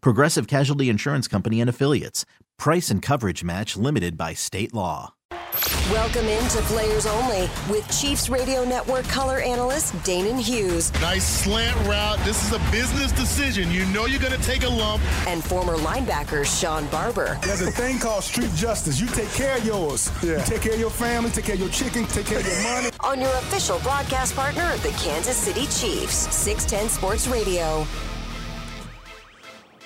[0.00, 2.24] Progressive Casualty Insurance Company and Affiliates.
[2.58, 5.12] Price and coverage match limited by state law.
[5.90, 12.18] Welcome into Players Only with Chiefs Radio Network color analyst Danan Hughes Nice slant route.
[12.24, 13.70] This is a business decision.
[13.70, 15.02] You know you're going to take a lump.
[15.26, 17.38] and former linebacker Shawn Barber.
[17.42, 19.00] There's a thing called street justice.
[19.00, 20.10] You take care of yours.
[20.22, 22.62] You take care of your family, take care of your chicken, take care of your
[22.62, 22.90] money.
[23.00, 27.86] On your official broadcast partner of the Kansas City Chiefs, 610 Sports Radio.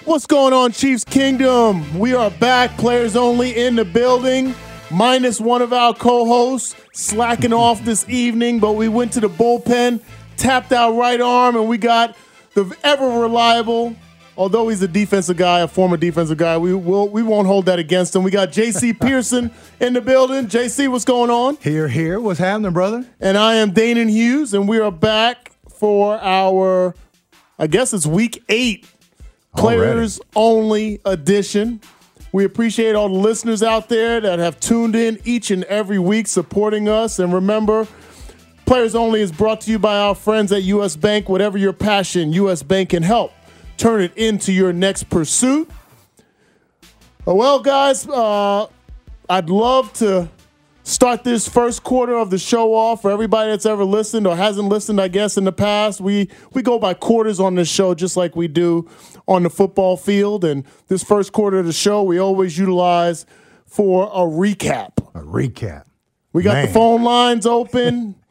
[0.06, 1.98] What's going on, Chiefs Kingdom?
[1.98, 4.54] We are back, players only in the building,
[4.90, 9.28] minus one of our co hosts slacking off this evening, but we went to the
[9.28, 10.00] bullpen,
[10.38, 12.16] tapped our right arm, and we got
[12.54, 13.94] the ever reliable.
[14.38, 17.78] Although he's a defensive guy, a former defensive guy, we will we won't hold that
[17.78, 18.22] against him.
[18.22, 20.46] We got JC Pearson in the building.
[20.46, 21.56] JC, what's going on?
[21.56, 22.18] Here, here.
[22.18, 23.04] What's happening, brother?
[23.20, 26.94] And I am Danan Hughes, and we are back for our,
[27.58, 28.86] I guess it's week eight
[29.56, 31.80] players only edition.
[32.32, 36.26] We appreciate all the listeners out there that have tuned in each and every week
[36.28, 37.18] supporting us.
[37.18, 37.88] And remember,
[38.70, 41.28] Players Only is brought to you by our friends at US Bank.
[41.28, 43.32] Whatever your passion, US Bank can help
[43.76, 45.68] turn it into your next pursuit.
[47.24, 48.68] Well, guys, uh,
[49.28, 50.28] I'd love to
[50.90, 54.68] start this first quarter of the show off for everybody that's ever listened or hasn't
[54.68, 58.16] listened i guess in the past we we go by quarters on this show just
[58.16, 58.88] like we do
[59.28, 63.24] on the football field and this first quarter of the show we always utilize
[63.66, 65.84] for a recap A recap.
[66.32, 68.16] we got the phone lines open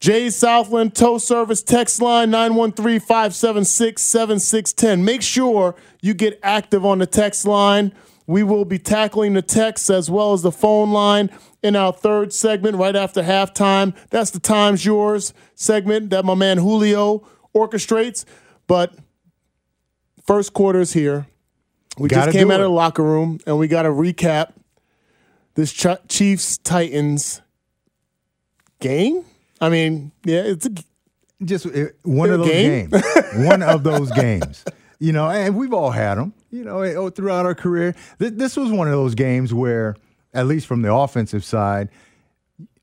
[0.00, 5.04] Jay Southland Tow Service text line 913-576-7610.
[5.04, 7.92] Make sure you get active on the text line.
[8.26, 11.28] We will be tackling the texts as well as the phone line
[11.62, 13.94] in our third segment right after halftime.
[14.10, 18.24] That's the Time's Yours segment that my man Julio orchestrates.
[18.66, 18.94] But
[20.26, 21.26] first quarter is here.
[21.98, 24.52] We Gotta just came out of the locker room and we got to recap
[25.54, 27.42] this Ch- Chiefs Titans
[28.80, 29.24] game.
[29.60, 30.70] I mean, yeah, it's a,
[31.44, 32.88] Just uh, one of those Game?
[32.90, 33.04] games.
[33.46, 34.64] one of those games.
[34.98, 36.32] You know, and we've all had them.
[36.50, 37.94] You know, throughout our career.
[38.18, 39.96] Th- This was one of those games where,
[40.32, 41.88] at least from the offensive side,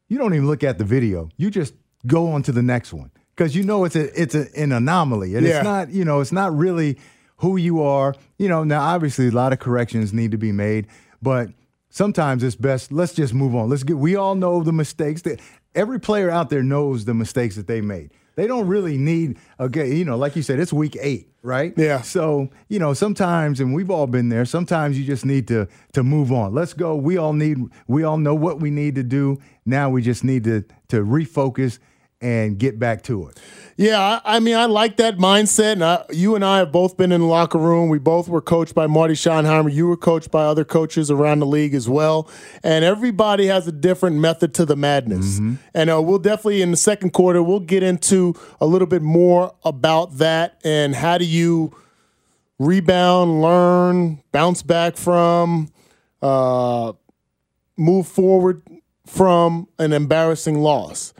[0.08, 1.30] you don't even look at the video.
[1.38, 1.74] You just
[2.06, 5.35] go on to the next one because you know it's a it's a, an anomaly,
[5.35, 5.58] and Yeah.
[5.58, 6.97] it's not you know it's not really
[7.38, 8.16] who you are.
[8.38, 10.88] You know, now obviously a lot of corrections need to be made,
[11.22, 11.50] but
[11.90, 13.69] sometimes it's best let's just move on.
[13.69, 13.97] Let's get.
[13.97, 15.40] We all know the mistakes that
[15.75, 18.12] every player out there knows the mistakes that they made.
[18.38, 21.74] They don't really need okay, you know, like you said, it's week eight, right?
[21.75, 22.02] Yeah.
[22.02, 24.46] So you know, sometimes, and we've all been there.
[24.46, 26.53] Sometimes you just need to to move on.
[26.53, 26.96] Let's go.
[26.96, 27.58] We all need.
[27.88, 29.40] We all know what we need to do.
[29.66, 31.80] Now we just need to to refocus
[32.19, 33.39] and get back to it.
[33.79, 35.73] Yeah, I, I mean, I like that mindset.
[35.73, 37.89] And I, you and I have both been in the locker room.
[37.89, 39.72] We both were coached by Marty Schottenheimer.
[39.72, 42.28] You were coached by other coaches around the league as well.
[42.63, 45.38] And everybody has a different method to the madness.
[45.75, 49.53] And uh, we'll definitely, in the second quarter, we'll get into a little bit more
[49.63, 51.75] about that and how do you
[52.57, 55.69] rebound, learn, bounce back from,
[56.23, 56.93] uh,
[57.78, 58.63] move forward
[59.05, 61.13] from an embarrassing loss.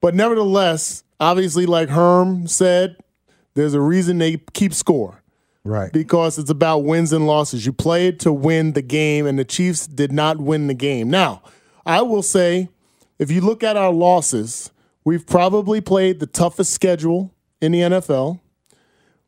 [0.00, 2.96] But nevertheless, obviously, like Herm said,
[3.54, 5.22] there's a reason they keep score
[5.64, 5.92] Right.
[5.92, 7.66] because it's about wins and losses.
[7.66, 11.10] You play it to win the game, and the Chiefs did not win the game.
[11.10, 11.42] Now,
[11.84, 12.68] I will say,
[13.18, 14.70] if you look at our losses,
[15.04, 18.40] we've probably played the toughest schedule in the NFL.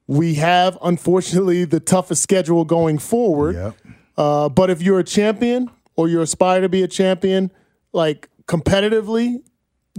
[0.06, 3.55] We have, unfortunately, the toughest schedule going forward.
[3.56, 3.75] Yep.
[4.17, 7.50] Uh, but if you're a champion or you aspire to be a champion,
[7.93, 9.43] like competitively,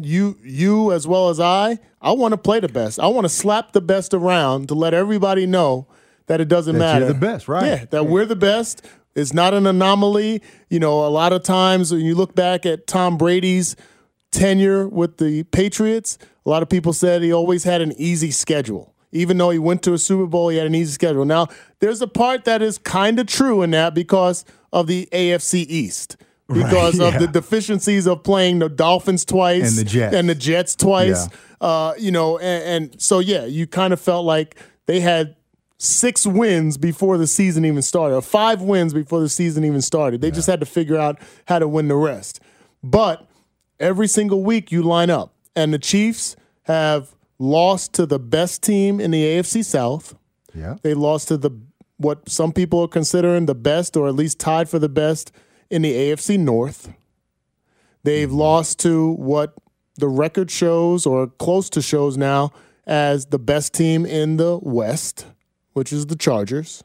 [0.06, 3.00] you you as well as I, I want to play the best.
[3.00, 5.88] I want to slap the best around to let everybody know
[6.28, 7.06] that it doesn't That matter.
[7.06, 7.66] you're the best, right.
[7.66, 8.86] Yeah, that we're the best.
[9.16, 10.42] It's not an anomaly.
[10.69, 13.75] You know, a lot of times when you look back at Tom Brady's
[14.31, 18.94] tenure with the Patriots, a lot of people said he always had an easy schedule.
[19.12, 21.25] Even though he went to a Super Bowl, he had an easy schedule.
[21.25, 21.48] Now,
[21.80, 26.16] there's a part that is kind of true in that because of the AFC East.
[26.51, 27.19] Because Right, of yeah.
[27.19, 30.16] the deficiencies of playing the Dolphins twice And the Jets.
[30.16, 31.28] and the Jets twice.
[31.31, 31.38] Yeah.
[31.62, 35.36] Uh, you know, and, and so yeah, you kind of felt like they had
[35.78, 40.22] six wins before the season even started, or five wins before the season even started.
[40.22, 42.40] They just had to figure out how to win the rest.
[42.84, 43.28] But
[43.80, 49.00] every single week you line up, and the Chiefs have lost to the best team
[49.00, 50.16] in the AFC South.
[50.54, 50.75] Yeah.
[50.81, 51.51] They lost to the
[51.98, 55.31] what some people are considering the best, or at least tied for the best
[55.69, 56.92] in the AFC North.
[58.04, 58.38] They've mm-hmm.
[58.38, 59.54] lost to what
[59.95, 62.51] the record shows, or close to shows now,
[62.88, 65.25] as the best team in the West,
[65.74, 66.83] which is the Chargers.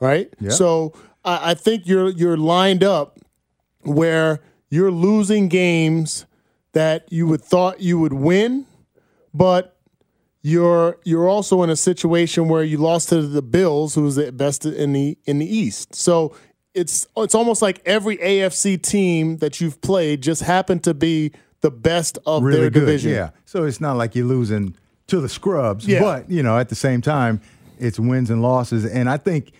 [0.00, 0.32] Right.
[0.40, 0.50] Yeah.
[0.50, 0.94] So
[1.24, 3.18] I, I think you're you're lined up
[3.82, 4.40] where
[4.70, 6.26] you're losing games
[6.72, 8.66] that you would thought you would win,
[9.32, 9.76] but
[10.42, 14.66] you're you're also in a situation where you lost to the Bills, who's the best
[14.66, 15.94] in the in the East.
[15.94, 16.34] So
[16.74, 21.70] it's it's almost like every AFC team that you've played just happened to be the
[21.70, 22.80] best of really their good.
[22.80, 23.12] division.
[23.12, 23.30] Yeah.
[23.46, 24.76] So it's not like you're losing
[25.06, 26.00] to the scrubs, Yeah.
[26.00, 27.40] but you know, at the same time,
[27.78, 28.84] it's wins and losses.
[28.84, 29.52] And I think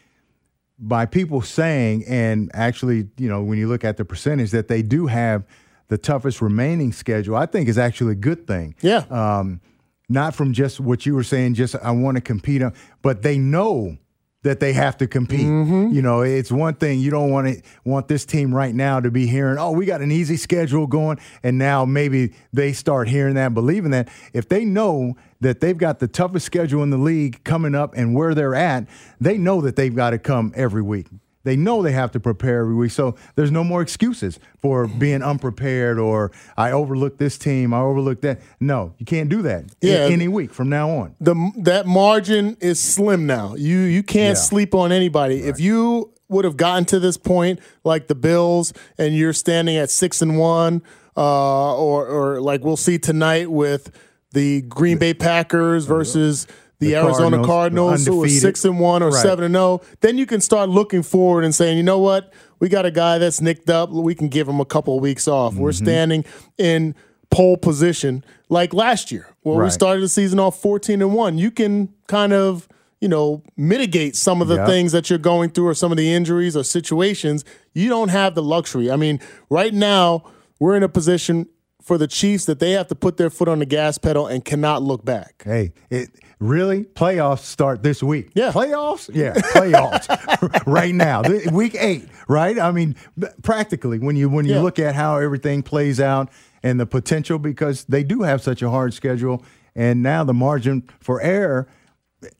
[0.79, 4.83] by people saying, and actually, you know, when you look at the percentage that they
[4.83, 5.45] do have
[5.89, 8.75] the toughest remaining schedule, I think is actually a good thing.
[8.81, 9.05] Yeah.
[9.11, 9.61] Um,
[10.09, 13.39] not from just what you were saying, just I want to compete, on, but they
[13.39, 13.97] know
[14.44, 15.46] that they have to compete.
[15.46, 15.93] Mm-hmm.
[15.93, 19.11] You know, it's one thing you don't want to want this team right now to
[19.11, 23.35] be hearing, "Oh, we got an easy schedule going," and now maybe they start hearing
[23.35, 24.08] that, believing that.
[24.32, 28.14] If they know that they've got the toughest schedule in the league coming up and
[28.14, 28.87] where they're at,
[29.20, 31.08] they know that they've got to come every week.
[31.44, 32.91] They know they have to prepare every week.
[32.91, 38.23] So there's no more excuses for being unprepared or I overlooked this team, I overlooked
[38.23, 38.41] that.
[38.61, 40.08] No, you can't do that Yeah.
[40.11, 41.14] any week from now on.
[41.20, 43.55] the that margin is slim now.
[43.56, 44.43] You you can't Yeah.
[44.43, 45.41] sleep on anybody.
[45.43, 49.91] If you would have gotten to this point like the Bills and you're standing at
[49.91, 50.82] six and one,
[51.17, 53.91] uh, or or like we'll see tonight with
[54.32, 56.46] the Green Bay Packers versus
[56.81, 59.23] the, The Arizona Cardinals, Cardinals, who are six and one or Right.
[59.23, 62.69] seven and zero, then you can start looking forward and saying, you know what, we
[62.69, 63.91] got a guy that's nicked up.
[63.91, 65.55] We can give him a couple of weeks off.
[65.55, 65.85] We're Mm-hmm.
[65.85, 66.25] standing
[66.59, 66.94] in
[67.31, 71.38] pole position like last year, where we started the season off fourteen and one.
[71.38, 72.69] You can kind of
[73.00, 74.67] you know mitigate some of the Yeah.
[74.67, 77.44] things that you're going through or some of the injuries or situations.
[77.73, 78.91] You don't have the luxury.
[78.91, 79.20] I mean,
[79.50, 80.25] right now
[80.61, 81.49] we're in a position
[81.82, 84.43] for the Chiefs that they have to put their foot on the gas pedal and
[84.44, 85.43] cannot look back.
[85.44, 86.09] Hey, it
[86.41, 88.31] really playoffs start this week.
[88.35, 88.53] Yeah.
[88.53, 89.11] playoffs.
[89.13, 91.23] Yeah, playoffs right now.
[91.53, 92.59] Week eight, right?
[92.59, 92.97] I mean,
[93.43, 94.61] practically when you when you Yeah.
[94.63, 96.31] look at how everything plays out
[96.63, 99.43] and the potential, because they do have such a hard schedule,
[99.75, 101.69] and now the margin for error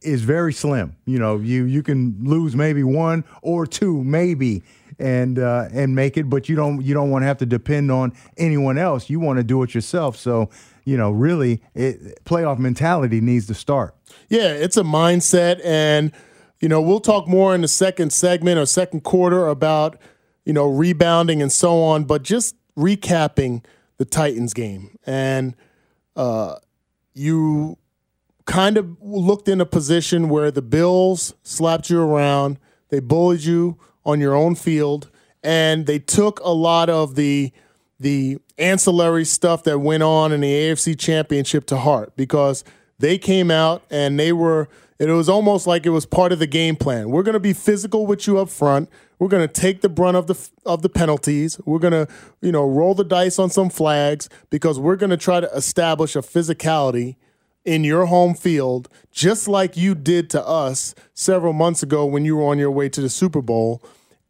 [0.01, 0.97] is very slim.
[1.07, 4.63] You know, you you can lose maybe one or two, maybe,
[4.99, 7.91] and uh, and make it, but you don't you don't want to have to depend
[7.91, 9.11] on anyone else.
[9.11, 10.17] You want to do it yourself.
[10.17, 10.49] So
[10.85, 13.95] you know, really, it, playoff mentality needs to start.
[14.29, 15.61] Yeah, it's a mindset.
[15.65, 16.13] And,
[16.61, 19.99] you know, we'll talk more in the second segment or second quarter about,
[20.45, 22.05] you know, rebounding and so on.
[22.05, 23.65] But just recapping
[23.97, 24.97] the Titans game.
[25.07, 25.55] And
[26.17, 26.57] uh,
[27.15, 27.79] you
[28.47, 32.59] kind of looked in a position where the Bills slapped you around,
[32.91, 35.11] they bullied you on your own field,
[35.43, 37.53] and they took a lot of the
[38.01, 42.65] the ancillary stuff that went on in the AFC Championship to heart because
[42.99, 44.69] they came out and they were
[44.99, 47.11] it was almost like it was part of the game plan.
[47.11, 48.89] We're going to be physical with you up front.
[49.19, 51.61] We're going to take the brunt of the of the penalties.
[51.65, 52.09] We're going to,
[52.41, 56.15] you know, roll the dice on some flags because we're going to try to establish
[56.15, 57.17] a physicality
[57.65, 62.37] in your home field, just like you did to us several months ago when you
[62.37, 63.83] were on your way to the Super Bowl.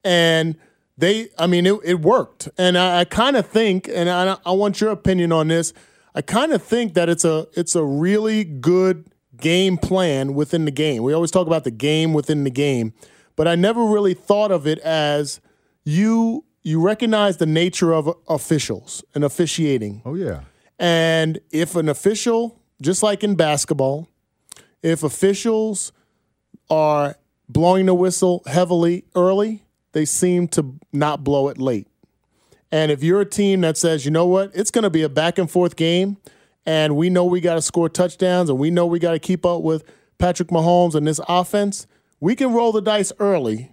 [0.04, 0.56] And
[0.96, 2.48] they, I mean, it, it worked.
[2.56, 5.72] And I, I kind of think, and I, I want your opinion on this.
[6.14, 10.70] I kind of think that it's a it's a really good game plan within the
[10.70, 11.02] game.
[11.02, 12.92] We always talk about the game within the game,
[13.34, 15.40] but I never really thought of it as
[15.84, 20.02] you you recognize the nature of officials and officiating.
[20.04, 20.42] Oh yeah,
[20.78, 24.08] And if an official, just like in basketball,
[24.82, 25.92] if officials
[26.70, 27.16] are
[27.48, 29.63] blowing the whistle heavily early,
[29.94, 31.88] they seem to not blow it late.
[32.70, 35.08] And if you're a team that says, you know what, it's going to be a
[35.08, 36.18] back and forth game,
[36.66, 39.46] and we know we got to score touchdowns, and we know we got to keep
[39.46, 39.84] up with
[40.18, 41.86] Patrick Mahomes and this offense,
[42.20, 43.72] we can roll the dice early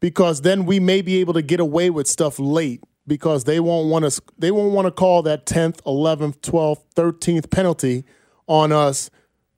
[0.00, 3.88] because then we may be able to get away with stuff late because they won't
[3.88, 8.04] want to they won't want to call that 10th, 11th, 12th, 13th penalty
[8.46, 9.10] on us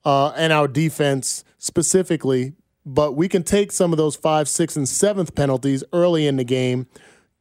[0.04, 2.54] uh, and our defense specifically.
[2.94, 6.44] But we can take some of those five, six, and seventh penalties early in the
[6.44, 6.86] game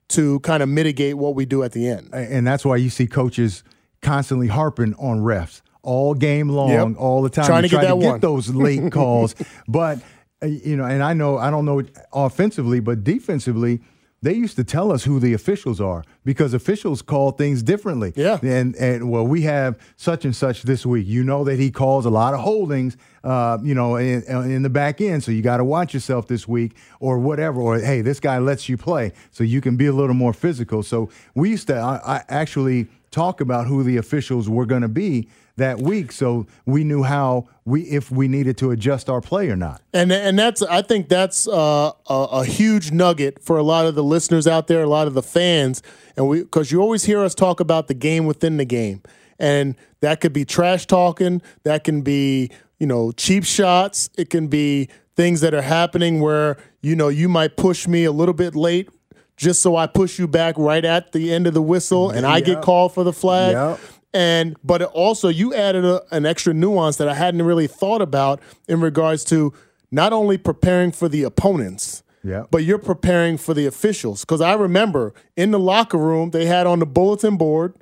[0.10, 2.10] to kind of mitigate what we do at the end.
[2.14, 3.64] and that's why you see coaches
[4.02, 6.98] constantly harping on refs all game long, Yep.
[6.98, 8.20] all the time, Trying to try get that one.
[8.20, 9.36] those late calls.
[9.68, 10.00] But
[10.44, 11.82] uh, you know, and I know I don't know
[12.14, 13.82] offensively, but defensively.
[14.22, 18.14] They used to tell us who the officials are because officials call things differently.
[18.16, 18.40] Yeah.
[18.42, 21.06] And and well, we have such and such this week.
[21.08, 24.70] You know that he calls a lot of holdings, uh, you know, in, in the
[24.70, 25.24] back end.
[25.24, 27.62] So you got to watch yourself this week or whatever.
[27.62, 30.82] Or hey, this guy lets you play, so you can be a little more physical.
[30.82, 34.88] So we used to I, I actually talk about who the officials were going to
[34.88, 39.50] be that week, so we knew how we if we needed to adjust our play
[39.50, 39.82] or not.
[39.94, 43.96] And and that's I think that's uh, a, a huge nugget for a lot of
[43.96, 45.84] the listeners out there, a lot of the fans,
[46.16, 49.02] and we because you always hear us talk about the game within the game,
[49.38, 52.50] and that could be trash talking, that can be
[52.80, 57.28] you know cheap shots, it can be things that are happening where you know you
[57.28, 58.90] might push me a little bit late.
[59.36, 62.40] Just so I push you back right at the end of the whistle, and I
[62.40, 63.54] get called for the flag.
[63.54, 63.80] Yep.
[64.18, 68.40] And but also you added a, an extra nuance that I hadn't really thought about
[68.68, 69.54] in regards to
[69.92, 72.46] not only preparing for the opponents, Yeah.
[72.50, 74.26] but you're preparing for the officials.
[74.26, 77.76] Because I remember in the locker room they had on the bulletin board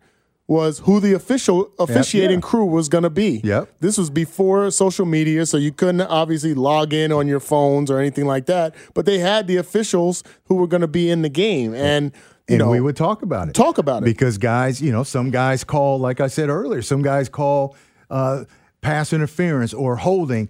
[0.47, 2.49] was who the official officiating yeah.
[2.49, 3.41] crew was going to be.
[3.43, 3.69] Yep.
[3.79, 7.97] This was before social media, so you couldn't obviously log in on your phones or
[7.99, 8.75] anything like that.
[8.93, 12.11] But they had the officials who were going to be in the game, and
[12.53, 13.53] and know we would talk about it.
[13.53, 14.05] talk about it.
[14.05, 17.75] because guys, you know, some guys call, like I said earlier, some guys call
[18.09, 18.45] uh,
[18.81, 20.49] pass interference or holding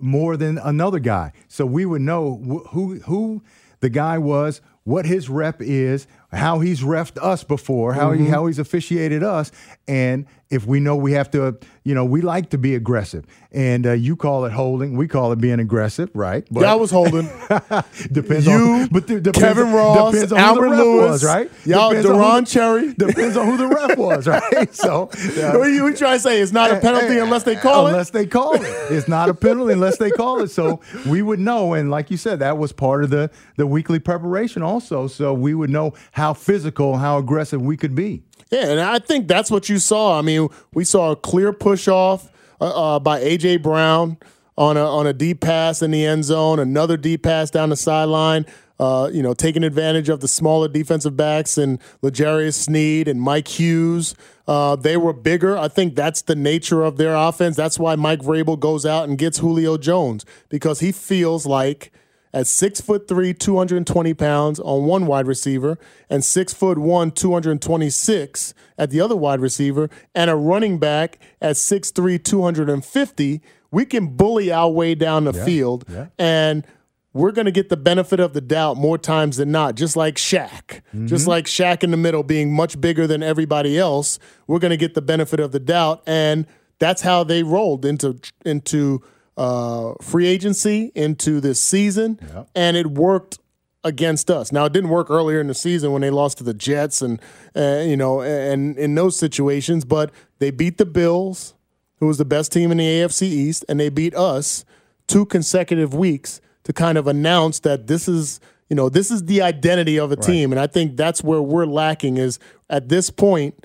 [0.00, 1.32] more than another guy.
[1.48, 3.42] So we would know wh- who who
[3.80, 8.24] the guy was, what his rep is, how he's refed us before, how Mm-hmm.
[8.24, 9.52] he how he's officiated us,
[9.86, 13.86] and if we know we have to, you know, we like to be aggressive, and
[13.86, 16.46] uh, you call it holding, we call it being aggressive, right?
[16.50, 17.26] But Y'all was holding.
[18.12, 21.24] depends you, on, but th- depends Kevin Ross, depends on who the ref Lewis, was,
[21.24, 21.50] right?
[21.66, 22.94] Y'all, Depends Deron the- Cherry.
[22.94, 24.74] Depends on who the ref was, right?
[24.74, 25.52] So, yeah.
[25.56, 26.40] What are you trying to say?
[26.40, 27.90] It's not a penalty unless they call it.
[27.90, 28.62] unless they call it.
[28.90, 30.48] It's not a penalty unless they call it.
[30.48, 33.98] So we would know, and like you said, that was part of the the weekly
[33.98, 35.06] preparation also.
[35.08, 38.22] So we would know how physical, how aggressive we could be.
[38.50, 40.18] Yeah, and I think that's what you saw.
[40.18, 44.16] I mean, we saw a clear push off uh, uh, by AJ Brown
[44.56, 47.76] on a on a deep pass in the end zone, another deep pass down the
[47.76, 48.46] sideline.
[48.80, 53.48] Uh, you know, taking advantage of the smaller defensive backs and L'Jarius Sneed and Mike
[53.48, 54.14] Hughes.
[54.46, 55.58] Uh, they were bigger.
[55.58, 57.56] I think that's the nature of their offense.
[57.56, 61.92] That's why Mike Vrabel goes out and gets Julio Jones because he feels like
[62.32, 65.78] at six foot three, 220 pounds on one wide receiver,
[66.10, 71.56] and six foot one, 226 at the other wide receiver, and a running back at
[71.56, 75.84] 6'3, 250, we can bully our way down the field.
[76.18, 76.64] And
[77.12, 80.16] we're going to get the benefit of the doubt more times than not, just like
[80.16, 80.82] Shaq.
[81.06, 81.30] Just mm-hmm.
[81.30, 84.94] like Shaq in the middle being much bigger than everybody else, we're going to get
[84.94, 86.02] the benefit of the doubt.
[86.06, 86.46] And
[86.78, 89.02] that's how they rolled into into
[89.38, 92.18] uh, free agency, into this season,
[92.54, 93.38] and it worked
[93.84, 94.50] against us.
[94.50, 97.20] Now it didn't work earlier in the season when they lost to the Jets, and
[97.56, 101.54] uh, you know, and in those situations, but they beat the Bills,
[102.00, 104.64] who was the best team in the AFC East, and they beat us
[105.06, 109.40] two consecutive weeks to kind of announce that this is you know this is the
[109.40, 113.64] identity of a team, and I think that's where we're lacking is at this point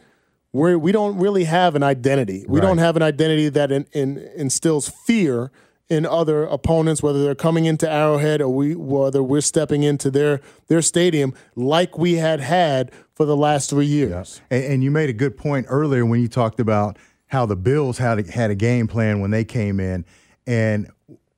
[0.53, 2.45] we're, we don't really have an identity.
[2.47, 5.51] We don't have an identity that in, in, instills fear
[5.89, 10.39] in other opponents, whether they're coming into Arrowhead or we whether we're stepping into their
[10.67, 14.41] their stadium like we had had for the last three years.
[14.49, 17.97] And, and you made a good point earlier when you talked about how the Bills
[17.97, 20.05] had a, had a game plan when they came in,
[20.47, 20.89] and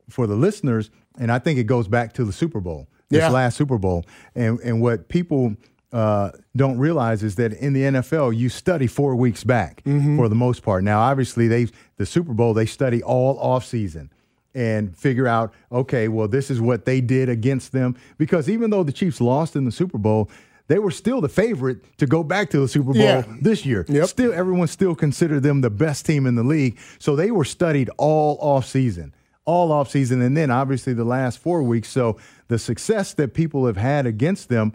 [0.10, 3.30] for the listeners, and I think it goes back to the Super Bowl, this Yeah.
[3.30, 4.06] last Super Bowl,
[4.36, 5.56] and and what people
[5.96, 9.82] uh, don't realize is that in the NFL you study four weeks back
[10.18, 10.84] for the most part.
[10.84, 14.12] Now, obviously, they the Super Bowl they study all off season
[14.54, 18.84] and figure out okay, well, this is what they did against them because even though
[18.84, 20.30] the Chiefs lost in the Super Bowl.
[20.68, 23.22] They were still the favorite to go back to the Super Bowl Yeah.
[23.40, 23.86] this year.
[23.88, 24.08] Yep.
[24.08, 26.80] Still, everyone still considered them the best team in the league.
[26.98, 29.14] So they were studied all off season,
[29.46, 31.90] all off season, and then obviously the last four weeks.
[31.90, 34.72] So the success that people have had against them,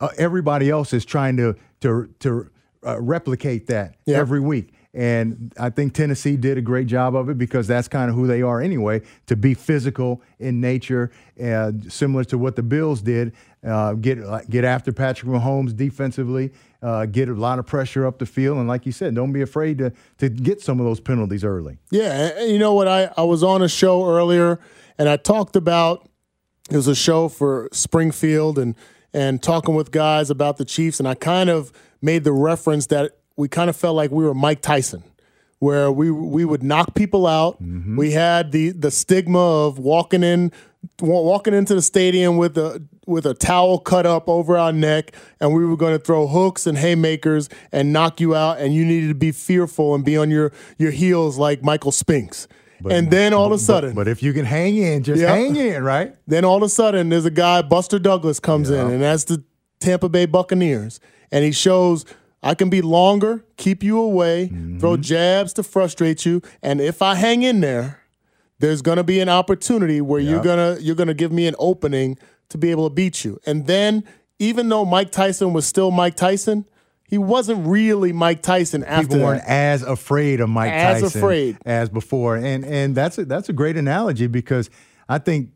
[0.00, 2.50] uh, everybody else is trying to to to
[2.86, 4.72] uh, replicate that every week.
[4.94, 8.26] And I think Tennessee did a great job of it because that's kind of who
[8.26, 13.32] they are anyway, to be physical in nature, uh, similar to what the Bills did.
[13.66, 16.52] uh, get get after Patrick Mahomes defensively,
[16.82, 19.42] uh, get a lot of pressure up the field, and like you said, don't be
[19.42, 21.78] afraid to to get some of those penalties early.
[21.90, 22.88] Yeah, and you know what?
[22.88, 24.58] I, I was on a show earlier
[24.98, 26.08] and I talked about
[26.70, 28.74] it was a show for Springfield and
[29.12, 33.18] and talking with guys about the Chiefs, and I kind of made the reference that
[33.36, 35.02] we kind of felt like we were Mike Tyson,
[35.58, 37.62] where we we would knock people out.
[37.62, 37.96] Mm-hmm.
[37.96, 40.52] We had the the stigma of walking in
[41.00, 45.54] walking into the stadium with a with a towel cut up over our neck, and
[45.54, 49.08] we were going to throw hooks and haymakers and knock you out, and you needed
[49.08, 52.46] to be fearful and be on your your heels like Michael Spinks.
[52.88, 55.34] And then all of a sudden, But if you can hang in, just Yeah.
[55.34, 56.14] hang in, right?
[56.26, 59.42] then all of a sudden, there's a guy, Buster Douglas, comes in, and that's the
[59.80, 61.00] Tampa Bay Buccaneers.
[61.30, 62.04] And he shows
[62.42, 64.78] I can be longer, keep you away, mm-hmm.
[64.78, 66.40] throw jabs to frustrate you.
[66.62, 68.00] And if I hang in there,
[68.60, 72.18] there's gonna be an opportunity where you're gonna you're gonna give me an opening
[72.48, 73.38] to be able to beat you.
[73.46, 74.04] And then
[74.38, 76.64] even though Mike Tyson was still Mike Tyson,
[77.08, 79.50] he wasn't really Mike Tyson after People weren't that.
[79.50, 81.56] as afraid of Mike As Tyson afraid.
[81.64, 84.70] as before, and and that's a, that's a great analogy because
[85.08, 85.50] I think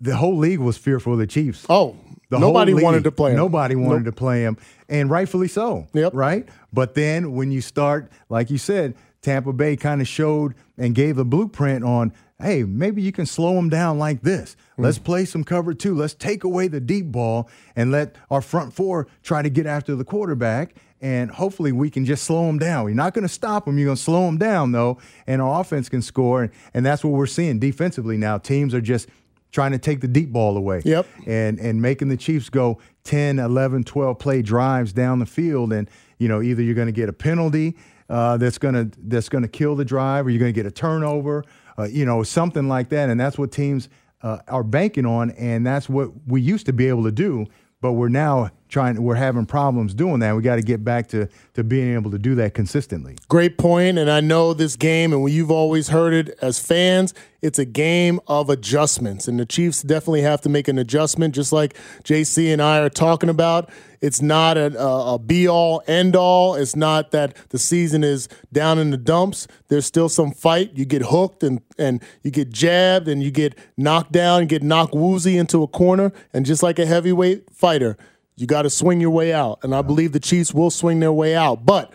[0.00, 1.64] the whole league was fearful of the Chiefs.
[1.68, 1.96] Oh,
[2.30, 3.36] The nobody whole wanted to play him.
[3.36, 4.14] Nobody wanted Nope.
[4.14, 4.56] to play him,
[4.88, 5.86] and rightfully so.
[5.92, 6.12] Yep.
[6.14, 6.48] Right.
[6.72, 11.16] But then when you start, like you said, Tampa Bay kind of showed and gave
[11.16, 14.54] the blueprint on, hey, maybe you can slow them down like this.
[14.76, 14.82] Hmm.
[14.84, 15.94] Let's play some cover two.
[15.94, 19.94] Let's take away the deep ball and let our front four try to get after
[19.96, 20.74] the quarterback.
[21.00, 22.86] And hopefully we can just slow them down.
[22.86, 23.78] You're not going to stop them.
[23.78, 26.42] You're going to slow them down, though, and our offense can score.
[26.44, 28.38] And, and that's what we're seeing defensively now.
[28.38, 29.08] Teams are just
[29.52, 31.06] trying to take the deep ball away Yep.
[31.26, 35.88] and and making the Chiefs go 10, 11, 12 play drives down the field and
[36.18, 37.76] you know either you're going to get a penalty
[38.10, 40.66] uh, that's going to that's going to kill the drive or you're going to get
[40.66, 41.44] a turnover
[41.78, 43.88] uh, you know something like that and that's what teams
[44.22, 47.46] uh, are banking on and that's what we used to be able to do
[47.80, 51.28] but we're now trying we're having problems doing that we got to get back to
[51.54, 55.28] to being able to do that consistently Great point, and I know this game, and
[55.28, 57.12] you've always heard it as fans.
[57.42, 61.52] It's a game of adjustments, and the Chiefs definitely have to make an adjustment, just
[61.52, 63.68] like JC and I are talking about.
[64.06, 66.54] It's not a, a, be all, end all.
[66.54, 69.48] It's not that the season is down in the dumps.
[69.66, 70.70] There's still some fight.
[70.74, 74.62] You get hooked and and you get jabbed, and you get knocked down, and get
[74.62, 77.96] knocked woozy into a corner, and just like a heavyweight fighter,
[78.36, 79.58] you got to swing your way out.
[79.64, 81.92] And I believe the Chiefs will swing their way out, but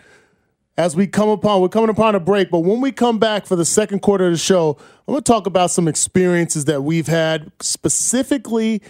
[0.76, 3.56] as we come upon we're coming upon a break but when we come back for
[3.56, 7.08] the second quarter of the show i'm going to talk about some experiences that we've
[7.08, 8.80] had specifically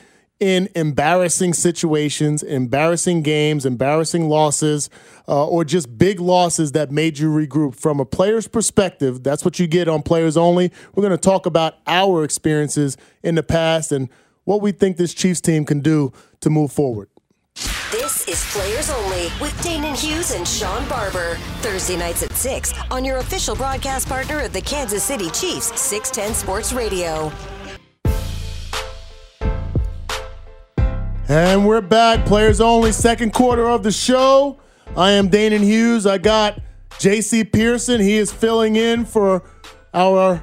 [0.43, 4.91] in embarrassing situations embarrassing games embarrassing losses
[5.29, 9.61] uh, or just big losses that made you regroup from a player's perspective that's what
[9.61, 13.93] you get on players only we're going to talk about our experiences in the past
[13.93, 14.09] and
[14.43, 17.09] what we think this chiefs team can do to move forward
[17.93, 21.37] This is Players Only with Danan Hughes and Shawn Barber.
[21.61, 26.35] Thursday nights at 6 on your official broadcast partner of the Kansas City Chiefs, 610
[26.35, 27.31] Sports Radio.
[31.29, 32.27] And we're back.
[32.27, 34.59] Players only, second quarter of the show.
[34.97, 36.07] I am Danan Hughes.
[36.07, 36.61] I got
[36.99, 38.01] JC Pearson.
[38.01, 39.43] He is filling in for
[39.95, 40.43] our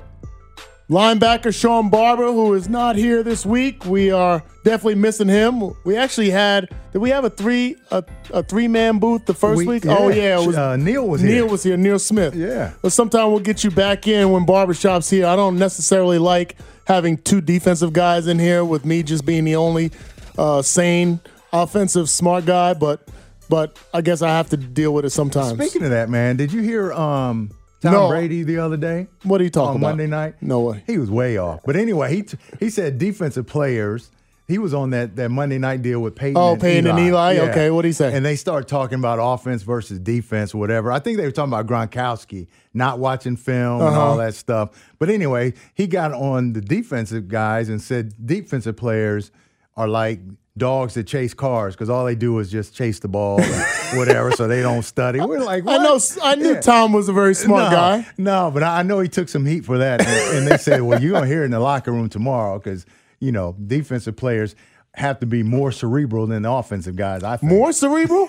[0.90, 3.86] linebacker, Shawn Barber, who is not here this week.
[3.86, 5.74] We are definitely missing him.
[5.84, 9.58] We actually had, did we have a three a, a three man booth the first
[9.60, 9.86] We- week?
[9.86, 10.16] Oh, yeah.
[10.16, 10.42] yeah.
[10.42, 11.42] It was, Uh, Neil was Neil here.
[11.44, 12.34] Neil was here, Neil Smith.
[12.36, 12.72] Yeah.
[12.82, 15.28] But sometime we'll get you back in when Barbershop's here.
[15.28, 16.56] I don't necessarily like
[16.88, 19.92] having two defensive guys in here with me just being the only
[20.40, 21.20] uh, sane
[21.52, 23.08] offensive smart guy, but
[23.50, 25.54] but I guess I have to deal with it sometimes.
[25.60, 27.50] speaking of that man did you hear um
[27.82, 28.08] Tom No.
[28.10, 29.88] Brady the other day what are you talking on about?
[29.98, 30.36] Monday night.
[30.42, 30.84] No way.
[30.86, 31.62] He was way off.
[31.66, 34.12] But anyway, he t- he said defensive players.
[34.48, 36.36] He was on that, that Monday night deal with Peyton.
[36.36, 37.34] Oh, and Peyton and Eli?
[37.34, 37.42] Yeah.
[37.52, 38.12] Okay, what'd he say?
[38.16, 40.92] And they start talking about offense versus defense, whatever.
[40.92, 44.00] I think they were talking about Gronkowski not watching film and Uh-huh.
[44.02, 44.72] all that stuff.
[44.98, 49.30] But anyway, he got on the defensive guys and said defensive players
[49.80, 50.20] are like
[50.58, 54.30] dogs that chase cars because all they do is just chase the ball and whatever,
[54.32, 55.22] so they don't study.
[55.22, 55.98] We're like, I know.
[56.22, 56.60] I knew Yeah.
[56.60, 58.08] Tom was a very smart no, guy.
[58.18, 60.02] No, but I know he took some heat for that.
[60.06, 62.60] And, and they said, well, you're going to hear it in the locker room tomorrow
[62.60, 62.86] because,
[63.22, 64.54] you know, defensive players
[64.96, 67.54] have to be more cerebral than the offensive guys, I think.
[67.54, 68.28] More cerebral.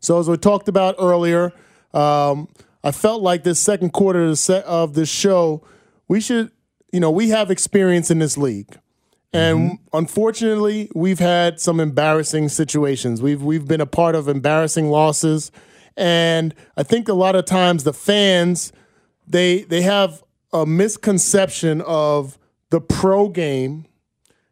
[0.00, 1.52] So, as we talked about earlier,
[1.92, 2.48] um,
[2.82, 5.62] I felt like this second quarter of the set of the show,
[6.08, 6.50] we should,
[6.92, 8.78] you know, we have experience in this league.
[9.32, 13.22] And unfortunately, we've had some embarrassing situations.
[13.22, 15.52] We've we've been a part of embarrassing losses,
[15.96, 18.72] and I think a lot of times the fans
[19.26, 20.22] they they have
[20.52, 22.38] a misconception of
[22.70, 23.86] the pro game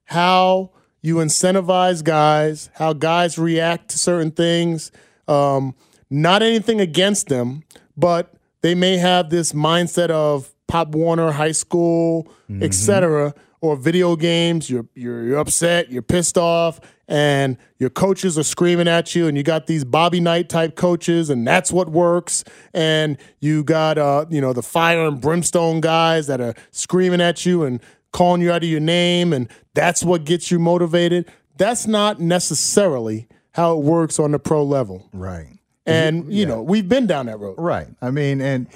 [0.05, 0.71] how
[1.03, 4.91] you incentivize guys, how guys react to certain things.
[5.27, 5.75] Um,
[6.11, 7.63] not anything against them,
[7.97, 12.27] but they may have this mindset of Pop Warner High School,
[12.63, 14.71] etc., or video games.
[14.71, 19.37] You're, you're you're upset, you're pissed off, and your coaches are screaming at you, and
[19.37, 22.45] you got these Bobby Knight type coaches, and that's what works.
[22.75, 27.47] And you got uh, you know the fire and brimstone guys that are screaming at
[27.47, 27.81] you and
[28.13, 31.31] calling you out of your name, and that's what gets you motivated.
[31.57, 35.09] That's not necessarily how it works on the pro level.
[35.13, 35.59] Right.
[35.87, 37.57] And you know, we've been down that road.
[37.59, 37.89] Right.
[38.03, 38.69] I mean, and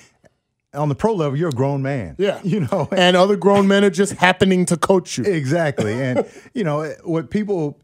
[0.74, 2.16] on the pro level, you're a grown man.
[2.18, 2.40] Yeah.
[2.44, 5.24] You know, And other grown men are just happening to coach you.
[5.24, 5.92] exactly.
[6.00, 7.80] And you know what people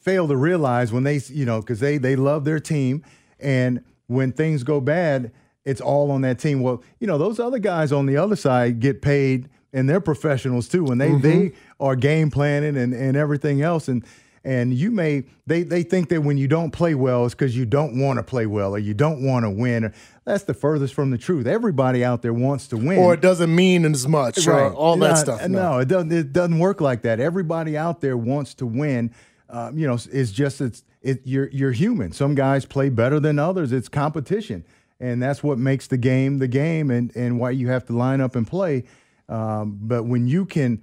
[0.00, 3.04] fail to realize when they, you know, because they they love their team,
[3.38, 5.32] and when things go bad,
[5.64, 6.60] it's all on that team.
[6.60, 10.68] Well, you know, those other guys on the other side get paid, and they're professionals
[10.68, 10.86] too.
[10.86, 11.82] And they they mm-hmm.
[11.82, 14.04] are game planning and and everything else, and
[14.44, 17.66] and you may they they think that when you don't play well, it's because you
[17.66, 19.92] don't want to play well or you don't want to win.
[20.24, 21.46] That's the furthest from the truth.
[21.46, 25.08] Everybody out there wants to win Or it doesn't mean as much, or all that
[25.08, 25.48] Not- stuff.
[25.48, 26.12] No, it doesn't.
[26.12, 27.20] It doesn't work like that.
[27.20, 29.12] Everybody out there wants to win.
[29.48, 31.22] Um, you know, it's just it's it.
[31.24, 32.12] You're you're human.
[32.12, 33.72] Some guys play better than others.
[33.72, 34.64] It's competition,
[35.00, 38.20] and that's what makes the game the game, and and why you have to line
[38.20, 38.84] up and play.
[39.28, 40.82] Um, but when you can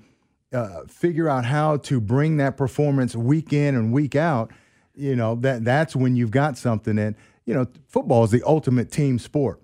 [0.53, 4.51] uh, figure out how to bring that performance week in and week out,
[4.95, 6.97] you know that that's when you've got something.
[6.97, 9.61] And you know, football is the ultimate team sport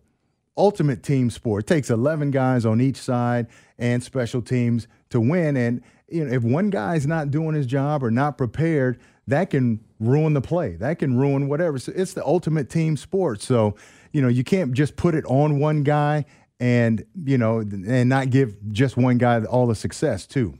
[0.58, 1.63] ultimate team sport.
[1.63, 5.58] It takes 11 guys on each side and special teams to win.
[5.58, 9.80] And you know, if one guy's not doing his job or not prepared, that can
[10.00, 10.76] ruin the play.
[10.76, 11.80] That can ruin whatever.
[11.80, 13.41] So it's the ultimate team sport.
[13.41, 13.76] So,
[14.12, 16.26] you know, you can't just put it on one guy
[16.60, 20.58] and, you know, and not give just one guy all the success too.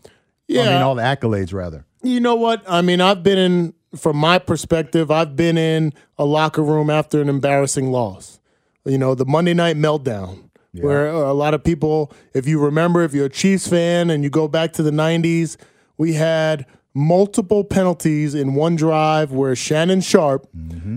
[0.50, 1.86] I mean, all the accolades rather.
[2.02, 2.64] You know what?
[2.68, 7.22] I mean, I've been in, from my perspective, I've been in a locker room after
[7.22, 8.40] an embarrassing loss.
[8.86, 13.14] You know, the Monday night meltdown, where a lot of people, if you remember, if
[13.14, 15.56] you're a Chiefs fan and you go back to the 90s,
[15.98, 20.48] we had multiple penalties in one drive where Shannon Sharpe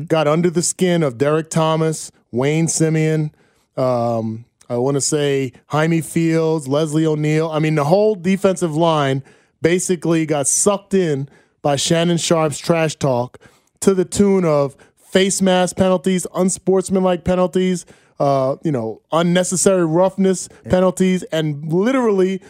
[0.09, 3.31] got under the skin of Derrick Thomas, Wayne Simmons,
[3.77, 7.49] um, I want to say Jaime Fields, Leslie O'Neal.
[7.51, 9.23] I mean, the whole defensive line
[9.63, 11.29] basically got sucked in
[11.63, 13.39] by Shannon Sharpe's trash talk
[13.81, 17.87] to the tune of face mask penalties, unsportsmanlike penalties,
[18.19, 22.41] uh, you know, unnecessary roughness penalties, and literally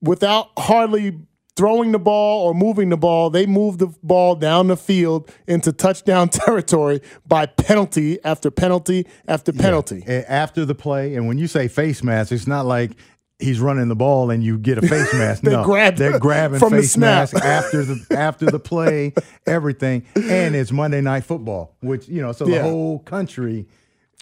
[0.00, 1.18] without hardly
[1.56, 5.72] throwing the ball or moving the ball, they moved the ball down the field into
[5.72, 10.04] touchdown territory by penalty after penalty after penalty.
[10.06, 12.92] A- After the play, and when you say face mask, it's not like
[13.38, 15.42] he's running the ball and you get a face mask.
[15.42, 17.32] They no, grab they're grabbing from the face snap.
[17.32, 19.12] mask after the after the play,
[19.46, 22.58] everything, and it's Monday Night Football, which you know, so Yeah.
[22.58, 23.66] the whole country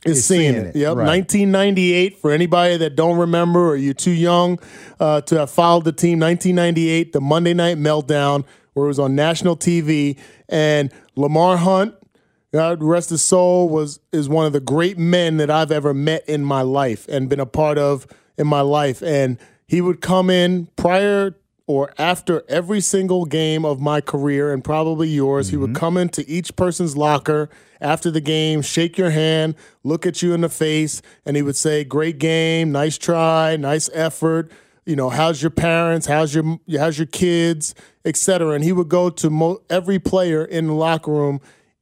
[0.05, 0.77] is seeing it.
[0.77, 1.07] Yep, Right.
[1.07, 2.19] 1998.
[2.19, 4.59] For anybody that don't remember or you're too young
[5.01, 9.15] uh, to have followed the team, 1998, the Monday Night Meltdown, where it was on
[9.17, 10.17] national TV,
[10.49, 11.95] and Lamar Hunt,
[12.53, 16.29] God rest his soul, was is one of the great men that I've ever met
[16.29, 19.03] in my life and been a part of in my life.
[19.03, 21.35] And he would come in prior
[21.67, 26.25] or after every single game of my career and probably yours, he would come into
[26.29, 31.03] each person's locker after the game, shake your hand, look at you in the face,
[31.25, 34.51] and he would say, "Great game, nice try, nice effort."
[34.85, 36.07] You know, how's your parents?
[36.07, 38.55] How's your how's your kids, etc.
[38.55, 41.41] And he would go to mo- every player in the locker room,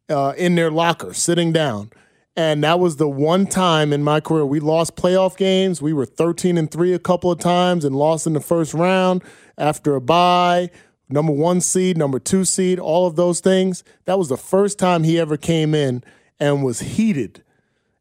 [0.09, 1.91] uh, in their locker, sitting down.
[2.37, 5.81] And that was the one time in my career we lost playoff games.
[5.81, 9.23] We were 13 and 3 a couple of times and lost in the first round
[9.57, 10.71] after a bye,
[11.09, 13.85] number 1 seed, number 2 seed, all of those things.
[14.07, 16.03] That was the first time he ever came in
[16.41, 17.45] and was heated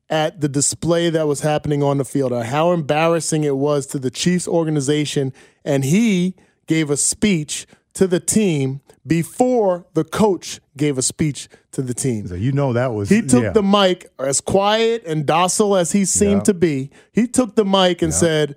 [0.09, 3.99] at the display that was happening on the field, or how embarrassing it was to
[3.99, 5.33] the Chiefs organization.
[5.63, 6.35] And he
[6.67, 12.27] gave a speech to the team before the coach gave a speech to the team.
[12.27, 13.51] So you know that was He took yeah.
[13.51, 16.43] the mic, as quiet and docile as he seemed Yeah.
[16.43, 16.89] to be.
[17.11, 18.55] He took the mic and said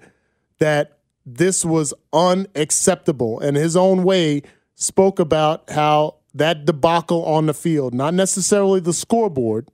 [0.59, 4.43] that this was unacceptable, and his own way
[4.75, 9.69] spoke about how that debacle on the field, not necessarily the scoreboard,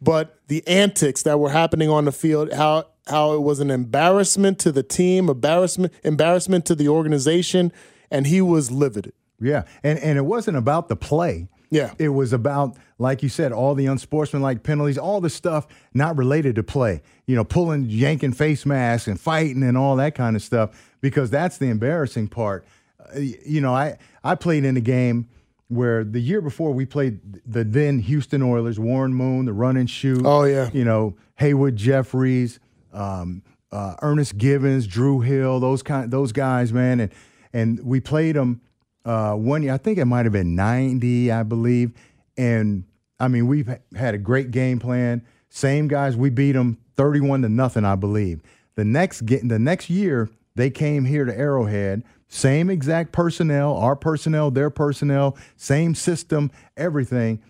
[0.00, 4.58] but the antics that were happening on the field, how how it was an embarrassment
[4.58, 7.72] to the team, embarrassment embarrassment to the organization,
[8.10, 9.12] and he was livid.
[9.40, 11.48] Yeah, and and it wasn't about the play.
[11.68, 11.94] Yeah.
[11.98, 16.54] it was about like you said, all the unsportsmanlike penalties, all the stuff not related
[16.56, 17.02] to play.
[17.26, 20.94] You know, pulling, yanking face masks and fighting and all that kind of stuff.
[21.00, 22.66] Because that's the embarrassing part.
[23.14, 25.28] Uh, you know, I I played in a game
[25.68, 29.90] where the year before we played the then Houston Oilers, Warren Moon, the run and
[29.90, 30.22] shoot.
[30.24, 30.70] Oh, yeah.
[30.72, 32.58] you know Haywood Jeffires,
[32.92, 33.42] um,
[33.72, 37.12] uh, Ernest Givins, Drew Hill, those kind those guys, man, and
[37.56, 38.60] and we played them
[39.04, 39.72] uh, one year.
[39.72, 41.92] I think it might have been ninety, I believe,
[42.36, 42.84] and
[43.18, 45.24] I mean we've had a great game plan.
[45.48, 48.42] Same guys, we beat them thirty-one to nothing, I believe.
[48.74, 52.02] The next get the next year they came here to Arrowhead.
[52.28, 57.40] Same exact personnel, our personnel, their personnel, same system, everything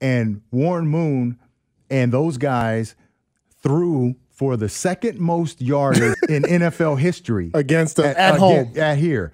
[0.00, 1.38] and Warren Moon
[1.90, 2.94] and those guys
[3.62, 8.68] threw for the second most yardage in NFL history Against the- at home.
[8.70, 9.32] again- at here.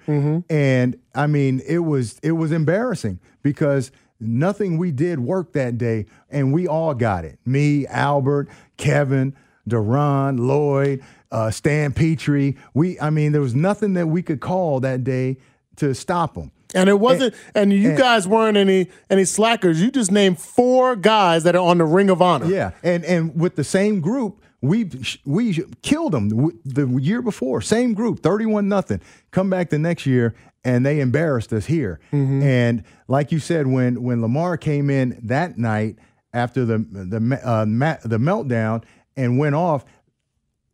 [0.49, 6.05] And I mean, it was it was embarrassing because nothing we did worked that day,
[6.29, 7.37] and we all got it.
[7.45, 9.35] Me, Albert, Kevin,
[9.69, 12.57] Deron, Lloyd, uh, Stan Petry.
[12.73, 15.37] We, I mean, there was nothing that we could call that day
[15.77, 16.51] to stop them.
[16.75, 19.79] And it wasn't, and, you guys weren't any any slackers.
[19.81, 22.47] You just named four guys that are on the Ring of Honor.
[22.47, 24.89] Yeah, and and with the same group, we
[25.25, 26.29] we killed them
[26.63, 27.61] the year before.
[27.61, 29.01] Same group, thirty-one nothing.
[29.31, 31.99] Come back the next year, and they embarrassed us here.
[32.11, 35.97] And like you said, when when Lamar came in that night
[36.33, 38.83] after the the uh, ma- the meltdown
[39.17, 39.83] and went off,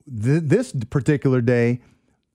[0.05, 1.79] th- this particular day,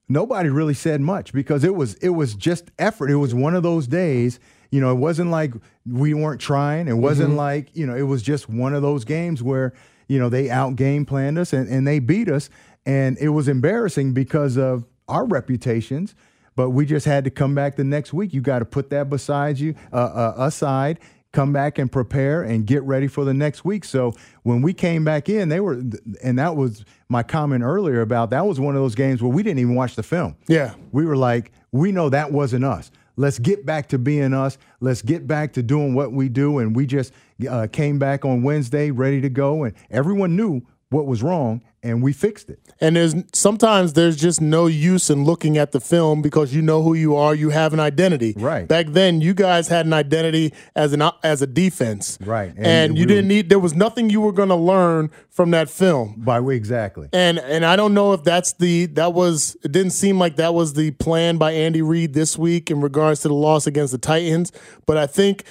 [0.09, 3.11] nobody really said much because it was it was just effort.
[3.11, 4.41] It was one of those days.
[4.73, 5.55] You know, it wasn't like
[5.87, 6.89] we weren't trying.
[6.89, 9.73] It wasn't like you know, it was just one of those games where
[10.09, 12.51] you know they out game planned us and, and they beat us,
[12.87, 16.15] and it was embarrassing because of our reputations.
[16.57, 18.33] But we just had to come back the next week.
[18.33, 21.01] You got to put that beside you, uh, uh, aside,
[21.33, 23.85] come back and prepare and get ready for the next week.
[23.85, 24.15] So
[24.45, 25.83] when we came back in, they were,
[26.23, 29.43] and that was my comment earlier about that was one of those games where we
[29.43, 30.37] didn't even watch the film.
[30.47, 30.75] Yeah.
[30.93, 32.91] We were like, we know that wasn't us.
[33.17, 34.59] Let's get back to being us.
[34.81, 36.59] Let's get back to doing what we do.
[36.59, 37.13] And we just
[37.49, 39.65] uh, came back on Wednesday ready to go.
[39.65, 40.63] And everyone knew
[40.95, 42.59] what was wrong and we fixed it.
[42.81, 46.83] And there's sometimes there's just no use in looking at the film because you know
[46.83, 47.35] who you are.
[47.35, 48.35] You have an identity.
[48.37, 48.67] Right.
[48.67, 52.17] Back then, you guys had an identity as an as a defense.
[52.23, 52.55] Right.
[52.57, 53.51] And, And you we didn't need.
[53.51, 56.15] There was nothing you were going to learn from that film.
[56.19, 57.11] By way, exactly.
[57.13, 60.55] And and I don't know if that's the that was it didn't seem like that
[60.55, 63.99] was the plan by Andy Reid this week in regards to the loss against the
[63.99, 64.53] Titans,
[64.87, 65.45] but I think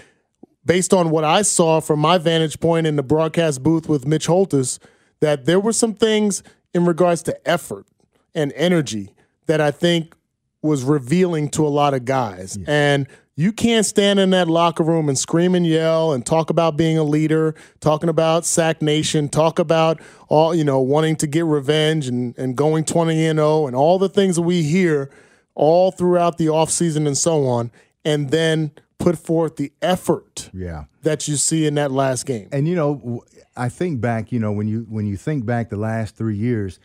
[0.66, 4.28] based on what I saw from my vantage point in the broadcast booth with Mitch
[4.28, 4.80] Holthus
[5.24, 7.88] that there were some things in regards to effort
[8.36, 9.14] and energy
[9.46, 10.14] that I think
[10.62, 12.58] was revealing to a lot of guys.
[12.68, 13.08] And
[13.38, 16.98] you can't stand in that locker room and scream and yell and talk about being
[16.98, 22.10] a leader, talking about Sack Nation, talk about all, you know, wanting to get revenge
[22.10, 25.10] and, and going 20 and 0 and all the things that we hear
[25.56, 27.72] all throughout the offseason and so on,
[28.04, 28.72] and then
[29.04, 30.86] put forth the effort Yeah.
[31.04, 32.48] that you see in that last game.
[32.52, 33.24] And you know,
[33.56, 36.80] I think back, you know, when you when you think back the last three years,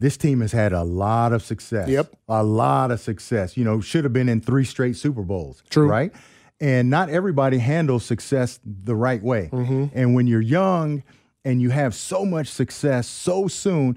[0.00, 1.88] this team has had a lot of success.
[1.88, 2.14] Yep.
[2.28, 3.56] A lot of success.
[3.56, 5.62] You know, should have been in three straight Super Bowls.
[5.70, 5.88] True.
[5.88, 6.12] Right?
[6.60, 9.48] And not everybody handles success the right way.
[9.52, 9.86] Mm-hmm.
[9.92, 11.02] And when you're young
[11.44, 13.96] and you have so much success so soon,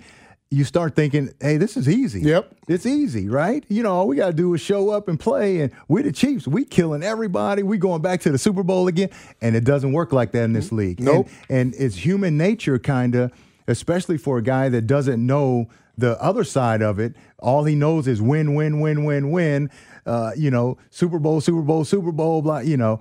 [0.54, 2.20] you start thinking, hey, this is easy.
[2.22, 2.54] Yep.
[2.68, 3.64] It's easy, right?
[3.70, 6.12] You know, all we got to do is show up and play, and we're the
[6.12, 6.46] Chiefs.
[6.46, 7.64] We killing everybody.
[7.64, 9.10] We going back to the Super Bowl again,
[9.42, 11.00] and it doesn't work like that in this league.
[11.00, 11.30] Nope.
[11.50, 13.32] And, and it's human nature, kind of,
[13.68, 17.16] especially for a guy that doesn't know the other side of it.
[17.40, 19.70] All he knows is win, win, win, win, win.
[20.06, 22.60] Uh, you know, Super Bowl, Super Bowl, Super Bowl, blah.
[22.60, 23.00] You know,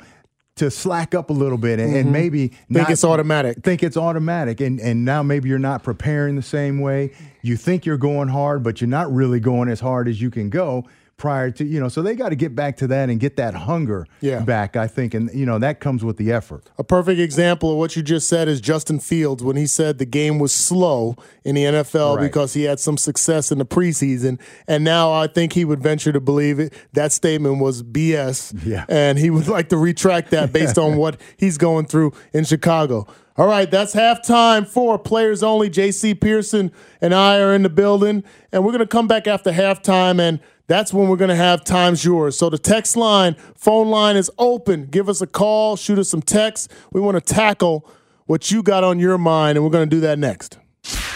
[0.57, 2.75] to slack up a little bit and, and maybe Mm-hmm.
[2.75, 3.63] Think not- it's automatic.
[3.65, 7.85] think it's automatic and and now maybe you're not preparing the same way you think
[7.87, 10.85] you're going hard but you're not really going as hard as you can go
[11.16, 13.53] prior to you know so they got to get back to that and get that
[13.55, 14.40] hunger Yeah.
[14.40, 17.76] back i think and you know that comes with the effort A perfect example of
[17.76, 21.57] what you just said is Justin Fields when he said the game was slow in
[21.57, 22.22] the NFL Right.
[22.22, 24.38] because he had some success in the preseason.
[24.66, 26.72] And now I think he would venture to believe it.
[26.94, 28.55] That statement was BS.
[28.64, 28.85] Yeah.
[28.88, 33.07] And he would like to retract that based on what he's going through in Chicago.
[33.40, 35.70] All right, that's halftime for players only.
[35.70, 38.22] JC Pearson and I are in the building,
[38.53, 41.64] and we're going to come back after halftime, and that's when we're going to have
[41.64, 42.37] Times Yours.
[42.37, 44.85] So the text line, phone line is open.
[44.85, 46.68] Give us a call, shoot us some texts.
[46.92, 47.88] We want to tackle
[48.26, 50.59] what you got on your mind, and we're going to do that next.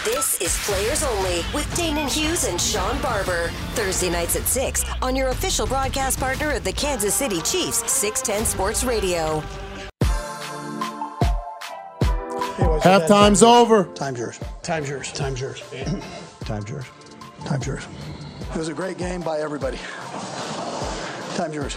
[0.03, 3.49] This is Players Only with Danan Hughes and Shawn Barber.
[3.75, 8.47] Thursday nights at 6 on your official broadcast partner of the Kansas City Chiefs, 610
[8.47, 9.43] Sports Radio.
[12.57, 13.85] Halftime's over.
[13.95, 14.39] Time's yours.
[14.63, 15.11] Time's yours.
[15.11, 15.61] Time's yours.
[16.41, 16.85] Time's yours.
[17.43, 17.87] Time's yours.
[18.53, 19.77] It was a great game by everybody.
[21.35, 21.75] Time's yours.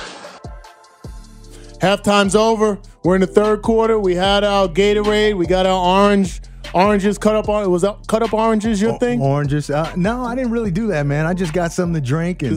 [1.80, 2.78] Halftime's over.
[3.04, 3.98] We're in the third quarter.
[3.98, 5.36] We had our Gatorade.
[5.36, 6.40] We got our orange
[6.74, 7.48] oranges cut up.
[7.48, 9.20] on Was that cut up oranges your thing?
[9.22, 12.42] oranges uh, no i didn't really do that man i just got something to drink
[12.42, 12.56] and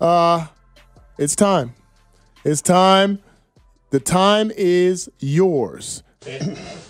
[0.00, 0.48] uh,
[1.16, 1.74] it's time.
[2.44, 3.20] It's time.
[3.90, 6.02] The time is yours.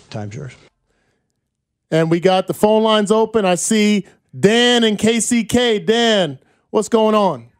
[0.09, 0.53] Time's yours.
[1.91, 3.45] And we got the phone lines open.
[3.45, 5.85] I see Dan and KCK.
[5.85, 6.39] Dan,
[6.71, 7.50] what's going on?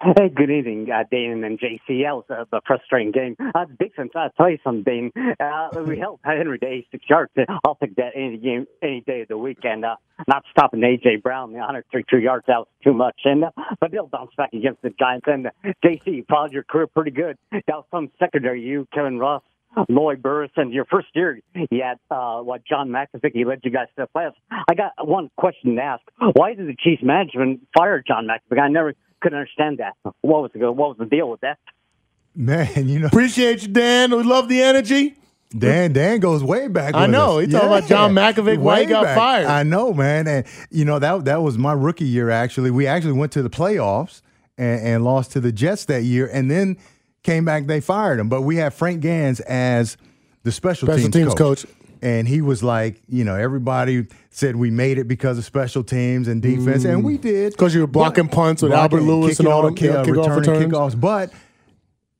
[0.00, 2.04] Hey, good evening, uh, Dane and JC.
[2.04, 3.34] That was a, a frustrating game.
[3.54, 5.12] Uh, Dixon, I'll tell you something, Dane.
[5.40, 7.32] Uh, we held Henry to 86 yards.
[7.64, 9.84] I'll take that any game, any day of the weekend.
[9.84, 9.96] Uh,
[10.28, 13.16] not stopping AJ Brown, the 132 yards, that was too much.
[13.24, 15.26] And uh, but they'll bounce back against the Giants.
[15.28, 15.50] And uh,
[15.84, 17.38] JC, you followed your career pretty good.
[17.50, 18.62] That was some secondary.
[18.62, 19.42] You, Kevin Ross.
[19.90, 23.32] Lloyd Burruss, and your first year, you had uh, what John McAfee.
[23.34, 24.32] He led you guys to the playoffs.
[24.50, 28.58] I got one question to ask: Why did the Chiefs management fire John McAfee?
[28.58, 28.94] I never
[29.26, 29.94] could understand that.
[30.20, 31.58] What was the what was the deal with that?
[32.34, 32.88] man.
[32.88, 34.14] You know, Appreciate you, Dan.
[34.14, 35.16] We love the energy.
[35.56, 36.94] Dan Dan goes way back.
[36.94, 37.38] I know.
[37.38, 37.46] us.
[37.46, 39.16] He talking about John Mackovic, why he got back.
[39.16, 39.46] fired.
[39.46, 40.28] I know, man.
[40.28, 42.30] And you know that that was my rookie year.
[42.30, 44.22] Actually, we actually went to the playoffs
[44.58, 46.76] and, and lost to the Jets that year, and then
[47.22, 47.66] came back.
[47.66, 49.96] They fired him, but we had Frank Gansz as
[50.42, 51.66] the special, Special teams, teams coach.
[52.02, 56.28] And he was like, you know, everybody said we made it because of special teams
[56.28, 59.38] and defense, and we did because you were blocking But- punts with blocking, Albert Lewis
[59.38, 60.06] and all the kick- kickoff
[60.36, 60.72] returning returns.
[60.94, 61.00] kickoffs.
[61.00, 61.32] But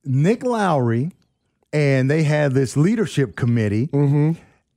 [0.03, 1.11] Nick Lowery
[1.73, 4.31] and they had this leadership committee Mm-hmm.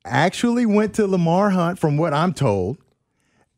[0.05, 2.79] actually went to Lamar Hunt, from what I'm told,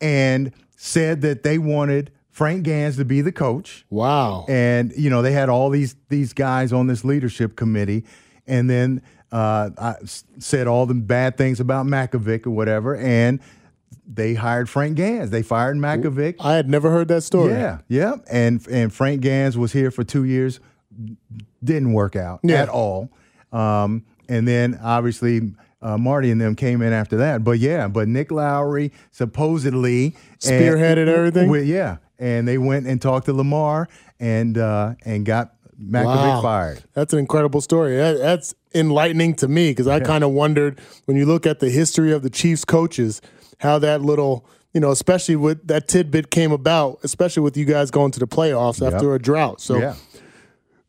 [0.01, 3.85] and said that they wanted Frank Gansz to be the coach.
[3.91, 4.47] Wow.
[4.49, 8.05] And you know they had all these these guys on this leadership committee,
[8.47, 9.03] and then
[9.33, 9.95] uh, I
[10.39, 13.41] said all the bad things about Mackovic or whatever, and
[14.07, 15.31] they hired Frank Gansz.
[15.31, 16.37] They fired Mackovic.
[16.41, 17.53] I had never heard that story.
[17.53, 18.17] Yeah, yeah.
[18.31, 20.61] And and Frank Gansz was here for two years,
[21.65, 22.63] didn't work out Yeah.
[22.63, 23.11] at all.
[23.53, 27.43] Um, and then obviously uh, Marty and them came in after that.
[27.45, 31.49] But yeah, but Nick Lowery supposedly Spearheaded everything?
[31.51, 33.89] Well, yeah, and they went and talked to Lamar
[34.21, 35.55] and uh, and got
[35.91, 36.43] Wow.
[36.43, 36.85] fired.
[36.95, 37.97] That's an incredible story.
[37.97, 41.71] That- that's enlightening to me because I kind of wondered when you look at the
[41.71, 43.21] history of the Chiefs coaches,
[43.59, 47.91] how that little, you know, especially with that tidbit came about, especially with you guys
[47.91, 49.61] going to the playoffs after a drought.
[49.61, 49.95] So yeah.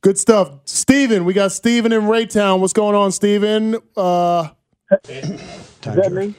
[0.02, 0.52] good stuff.
[0.66, 2.60] Steven, we got Steven in Raytown.
[2.60, 3.78] What's going on, Steven?
[3.98, 4.50] Uh,
[5.82, 6.34] Time's yours.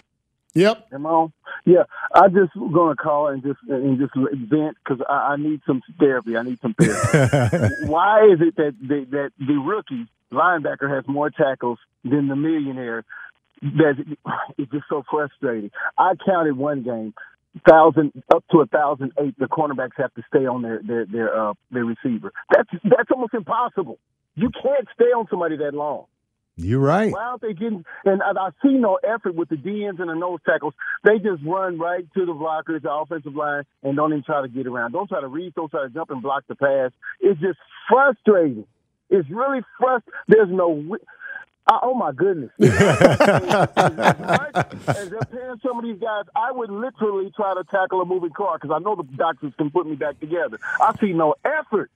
[0.55, 0.86] yep.
[0.92, 1.32] Am I on?
[1.66, 1.84] Yeah,
[2.14, 6.36] I just gonna call and just and just vent because I, I need some therapy.
[6.36, 7.20] I need some therapy.
[7.78, 13.04] Why is it that the, that the rookie linebacker has more tackles than the millionaire?
[13.62, 13.94] That
[14.58, 15.70] it's just so frustrating.
[15.98, 17.14] I counted one game.
[17.68, 21.36] thousand up to a thousand eight, the cornerbacks have to stay on their their their
[21.50, 22.32] uh, their receiver.
[22.54, 23.98] That's that's almost impossible.
[24.36, 26.06] You can't stay on somebody that long.
[26.57, 27.12] You're right.
[27.12, 27.84] Why aren't they getting?
[28.05, 30.74] And I, I see no effort with the DNs and the nose tackles.
[31.02, 34.48] They just run right to the blockers, the offensive line, and don't even try to
[34.48, 34.92] get around.
[34.92, 35.55] Don't try to read.
[35.55, 36.92] Don't try to jump and block the pass.
[37.20, 38.66] It's just frustrating.
[39.11, 40.12] It's really frustrating.
[40.28, 40.96] There's no.
[41.66, 42.50] Uh, oh my goodness!
[42.61, 42.70] As
[45.09, 48.59] they're paying some of these guys, I would literally try to tackle a moving car
[48.61, 50.59] because I know the doctors can put me back together.
[50.78, 51.90] I see no effort.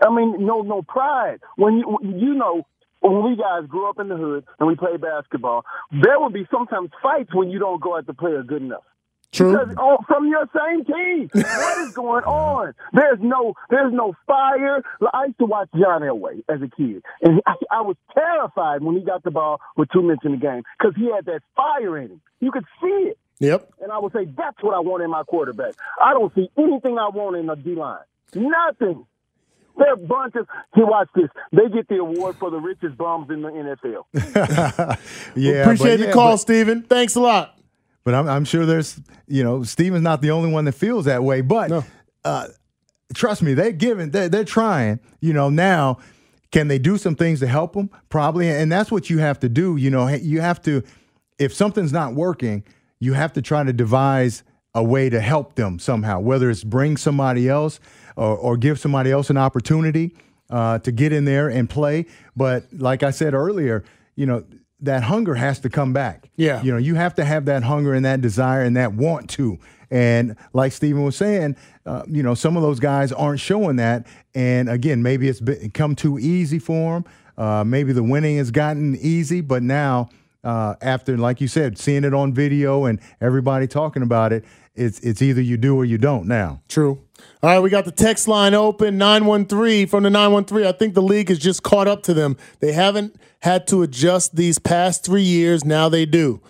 [0.00, 1.40] I mean, no, no pride.
[1.56, 2.64] When you, you know,
[3.00, 6.46] when we guys grew up in the hood and we played basketball, there would be
[6.50, 8.84] sometimes fights when you don't go at the player good enough.
[9.30, 9.52] True.
[9.52, 12.72] Because oh, from your same team, what is going on?
[12.92, 14.82] There's no, there's no fire.
[15.12, 18.96] I used to watch John Elway as a kid, and I, I was terrified when
[18.96, 21.98] he got the ball with two minutes in the game because he had that fire
[21.98, 22.20] in him.
[22.40, 23.18] You could see it.
[23.40, 23.70] Yep.
[23.82, 25.74] And I would say that's what I want in my quarterback.
[26.02, 27.98] I don't see anything I want in a D line.
[28.34, 29.06] Nothing.
[29.78, 30.46] They're a bunch of.
[30.74, 31.28] Here, watch this.
[31.52, 34.98] They get the award for the richest bums in the NFL.
[35.36, 36.82] yeah, Appreciate but- the yeah, call, but- Steven.
[36.82, 37.54] Thanks a lot.
[38.04, 41.22] But I'm, I'm sure there's, you know, Steven's not the only one that feels that
[41.22, 41.42] way.
[41.42, 41.84] But
[42.24, 42.48] uh,
[43.14, 45.00] trust me, they're giving, they're, they're trying.
[45.20, 45.98] You know, now,
[46.50, 47.90] can they do some things to help them?
[48.08, 48.48] Probably.
[48.48, 49.76] And that's what you have to do.
[49.76, 50.82] You know, you have to,
[51.38, 52.64] if something's not working,
[52.98, 54.42] you have to try to devise
[54.74, 57.78] a way to help them somehow, whether it's bring somebody else
[58.18, 60.14] or, or give somebody else an opportunity
[60.50, 62.06] uh, to get in there and play.
[62.36, 63.84] But like I said earlier,
[64.16, 64.44] you know,
[64.80, 66.30] that hunger has to come back.
[66.36, 66.62] Yeah.
[66.62, 69.58] You know, you have to have that hunger and that desire and that want to.
[69.90, 71.56] And like Stephen was saying,
[71.86, 74.06] uh, you know, some of those guys aren't showing that.
[74.34, 77.04] And again, maybe it's been, come too easy for them.
[77.36, 80.08] Uh, maybe the winning has gotten easy, but now
[80.44, 84.44] uh, after, like you said, seeing it on video and everybody talking about it,
[84.78, 86.62] it's it's either you do or you don't now.
[86.68, 87.02] True.
[87.42, 90.66] All right, we got the text line open 913 from the 913.
[90.66, 92.36] I think the league has just caught up to them.
[92.60, 95.64] They haven't had to adjust these past three years.
[95.64, 96.40] Now they do.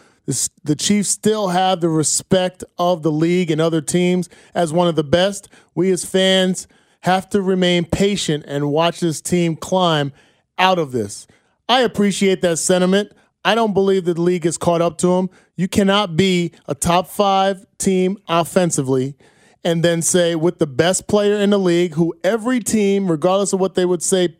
[0.65, 4.95] The Chiefs still have the respect of the league and other teams as one of
[4.95, 5.49] the best.
[5.75, 6.69] We as fans
[7.01, 10.13] have to remain patient and watch this team climb
[10.59, 11.27] out of this.
[11.67, 13.13] I appreciate that sentiment.
[13.45, 15.31] I don't believe the league has caught up to them.
[15.59, 19.17] You cannot be a top five team offensively
[19.65, 23.59] and then say with the best player in the league, who every team, regardless of
[23.59, 24.37] what they would say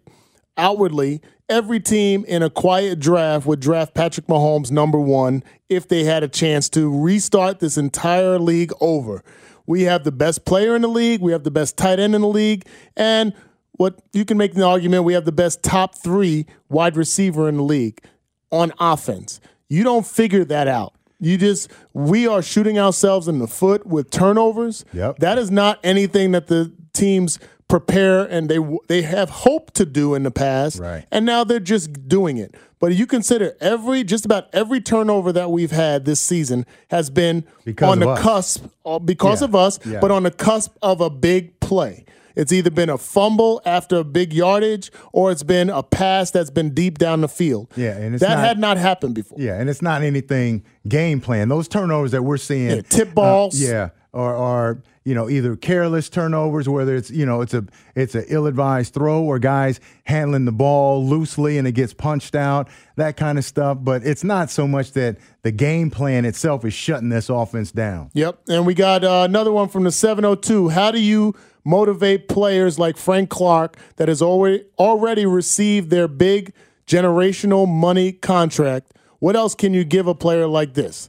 [0.57, 6.05] outwardly, every team in a quiet draft would draft Patrick Mahomes number one if they
[6.05, 9.25] had a chance to restart this entire league over.
[9.67, 12.21] We have the best player in the league, we have the best tight end in
[12.21, 12.65] the league,
[12.97, 13.35] and
[13.73, 17.57] what you can make the argument we have the best top three wide receiver in
[17.57, 18.05] the league
[18.53, 19.41] on offense.
[19.69, 20.95] You don't figure that out.
[21.21, 24.85] You just we are shooting ourselves in the foot with turnovers.
[24.93, 25.19] Yep.
[25.19, 28.59] That is not anything that the teams prepare and they
[28.89, 30.79] they have hoped to do in the past.
[30.79, 31.05] Right.
[31.11, 32.55] And now they're just doing it.
[32.81, 37.45] But you consider every just about every turnover that we've had this season has been
[37.65, 38.21] Because on the us.
[38.23, 39.49] cusp uh, because Yeah.
[39.49, 40.01] of us, Yeah.
[40.01, 42.05] but on the cusp of a big play.
[42.39, 46.51] It's either been a fumble after a big yardage or it's been a pass that's
[46.51, 47.67] been deep down the field.
[47.77, 49.37] Yeah, and it's that not- had not happened before.
[49.41, 51.49] Yeah, and it's not anything game plan.
[51.49, 53.61] Those turnovers that we're seeing, Yeah, tip uh, balls.
[53.61, 58.27] yeah, or, you know either careless turnovers, whether it's you know it's a it's an
[58.29, 63.39] ill-advised throw or guys handling the ball loosely and it gets punched out, that kind
[63.39, 63.79] of stuff.
[63.81, 68.11] But it's not so much that the game plan itself is shutting this offense down.
[68.13, 68.39] Yep.
[68.51, 70.69] And we got uh, another one from the 702.
[70.69, 71.35] How do you
[71.65, 76.53] motivate players like Frank Clark that has already already received their big
[76.87, 78.93] generational money contract?
[79.21, 81.09] What else can you give a player like this?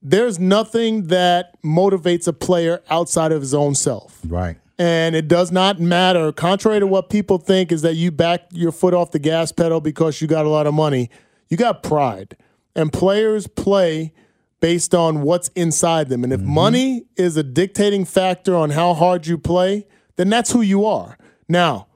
[0.00, 4.20] There's nothing that motivates a player outside of his own self.
[4.26, 4.56] Right.
[4.78, 8.70] And it does not matter, contrary to what people think, is that you back your
[8.70, 11.10] foot off the gas pedal because you got a lot of money.
[11.48, 12.36] You got pride.
[12.76, 14.12] And players play
[14.60, 16.22] based on what's inside them.
[16.22, 16.54] And if mm-hmm.
[16.54, 21.18] money is a dictating factor on how hard you play, then that's who you are.
[21.48, 21.88] Now,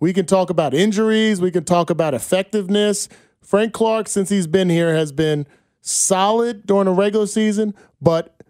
[0.00, 3.08] we can talk about injuries, we can talk about effectiveness.
[3.40, 5.46] Frank Clark, since he's been here, has been
[5.88, 8.42] solid during the regular season, but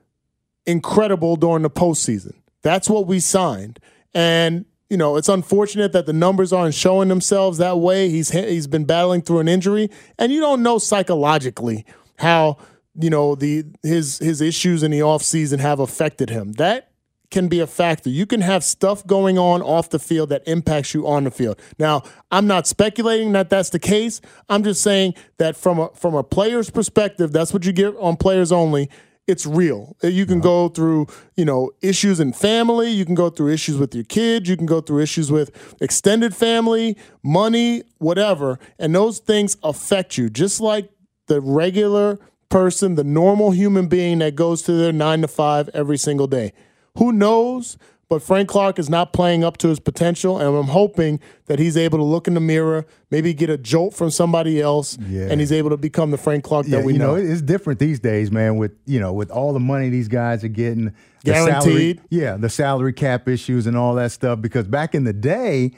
[0.66, 2.34] incredible during the postseason.
[2.62, 3.78] That's what we signed.
[4.14, 8.10] And, you know, it's unfortunate that the numbers aren't showing themselves that way.
[8.10, 11.84] He's he's been battling through an injury, and you don't know psychologically
[12.18, 12.56] how,
[12.94, 16.52] you know, the his his issues in the offseason have affected him.
[16.52, 16.87] That
[17.30, 18.08] can be a factor.
[18.08, 21.60] You can have stuff going on off the field that impacts you on the field.
[21.78, 24.20] Now, I'm not speculating that that's the case.
[24.48, 28.16] I'm just saying that from a from a player's perspective, that's what you get on
[28.16, 28.88] players only.
[29.28, 29.94] it's real.
[30.02, 31.06] Uh, you can go through,
[31.36, 32.90] you know, issues in family.
[32.90, 34.48] You can go through issues with your kids.
[34.48, 38.58] You can go through issues with extended family, money, whatever.
[38.78, 40.90] And those things affect you, just like
[41.26, 42.18] the regular
[42.48, 46.54] person, the normal human being that goes to their nine to five every single day.
[46.98, 47.78] Who knows?
[48.10, 51.76] But Frank Clark is not playing up to his potential, and I'm hoping that he's
[51.76, 55.26] able to look in the mirror, maybe get a jolt from somebody else, Yeah.
[55.30, 57.22] and he's able to become the Frank Clark Yeah, that we you know, know.
[57.22, 58.56] it's different these days, man.
[58.56, 62.00] With you know, with all the money these guys are getting, the salary, Guaranteed.
[62.08, 64.40] yeah, the salary cap issues and all that stuff.
[64.40, 65.72] Because back in the day,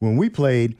[0.00, 0.76] when we played,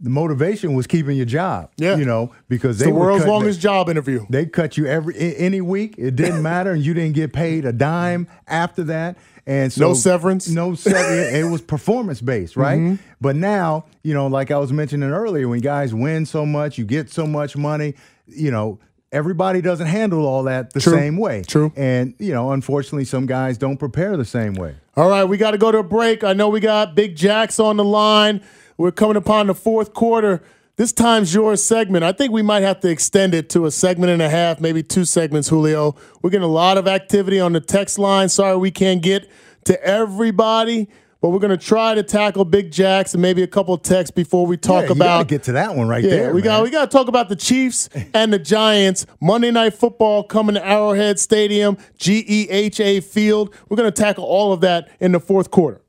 [0.00, 1.70] the motivation was keeping your job.
[1.76, 1.96] Yeah.
[1.96, 4.24] you know, because It's they the world's cut- longest job interview.
[4.30, 5.94] They cut you every any week.
[5.98, 9.16] It didn't matter, and you didn't get paid a dime after that.
[9.46, 10.48] And so No severance.
[10.48, 11.34] no severance.
[11.34, 12.78] it was performance based, right?
[12.78, 13.02] Mm-hmm.
[13.20, 16.84] But now, you know, like I was mentioning earlier, when guys win so much, you
[16.84, 17.94] get so much money.
[18.26, 18.78] You know,
[19.10, 20.92] everybody doesn't handle all that the True.
[20.92, 21.44] same way.
[21.46, 21.72] True.
[21.76, 24.74] And you know, unfortunately, some guys don't prepare the same way.
[24.96, 26.24] All right, we got to go to a break.
[26.24, 28.42] I know we got Big Jacks on the line.
[28.78, 30.40] We're coming upon the fourth quarter.
[30.76, 32.04] This time's your segment.
[32.04, 34.84] I think we might have to extend it to a segment and a half, maybe
[34.84, 35.96] two segments, Julio.
[36.22, 38.28] We're getting a lot of activity on the text line.
[38.28, 39.28] Sorry we can't get
[39.64, 40.88] to everybody,
[41.20, 44.12] but we're going to try to tackle Big Jacks and maybe a couple of texts
[44.14, 46.32] before we talk Yeah, about get to that one right yeah, there.
[46.32, 49.04] we got we got to talk about the Chiefs and the Giants.
[49.20, 53.52] Monday Night Football coming to Arrowhead Stadium, GEHA Field.
[53.68, 55.80] We're going to tackle all of that in the fourth quarter.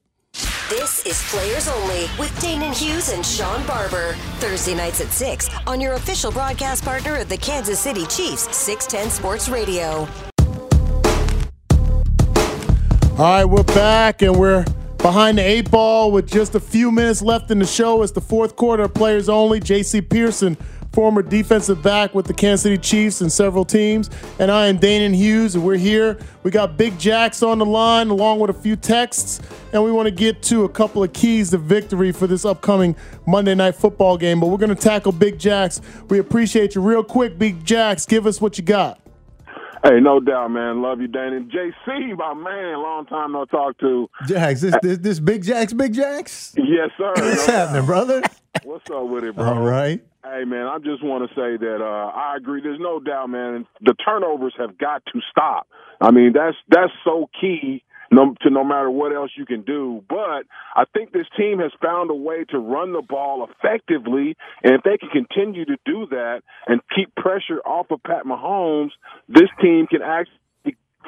[0.70, 4.14] This is Players Only with Danan Hughes and Shawn Barber.
[4.38, 9.10] Thursday nights at 6 on your official broadcast partner of the Kansas City Chiefs, 610
[9.10, 10.08] Sports Radio.
[13.18, 14.64] All right, we're back and we're
[15.00, 18.04] behind the eight ball with just a few minutes left in the show.
[18.04, 19.60] It's the fourth quarter, players only.
[19.60, 20.02] J.C.
[20.02, 20.56] Pearson,
[21.00, 25.16] former defensive back with the Kansas City Chiefs and several teams, and I am Danan
[25.16, 26.18] Hughes, and we're here.
[26.44, 29.40] We got Big Jacks on the line along with a few texts,
[29.72, 32.98] and we want to get to a couple of keys to victory for this upcoming
[33.26, 34.42] Monday Night Football game.
[34.42, 35.80] But we're going to tackle Big Jacks.
[36.10, 38.06] We appreciate you real quick, Big Jacks.
[38.06, 39.00] Give us what you got.
[39.86, 40.82] Hey, no doubt, man.
[40.82, 41.40] Love you, Danny.
[41.46, 44.10] JC, my man, long time no talk to.
[44.28, 46.54] Jacks, this, this this Big Jacks, Big Jacks.
[46.58, 47.14] Yes, sir.
[47.16, 48.22] What's No happening, brother?
[48.64, 49.46] What's up with it, bro?
[49.46, 50.04] All right.
[50.24, 52.62] Hey, man, I just want to say that uh, I agree.
[52.62, 53.66] There's no doubt, man.
[53.82, 55.68] The turnovers have got to stop.
[56.02, 60.04] I mean, that's that's so key no, to no matter what else you can do.
[60.10, 60.44] But
[60.76, 64.84] I think this team has found a way to run the ball effectively, and if
[64.84, 68.92] they can continue to do that and keep pressure off of Pat Mahomes,
[69.28, 70.36] this team can actually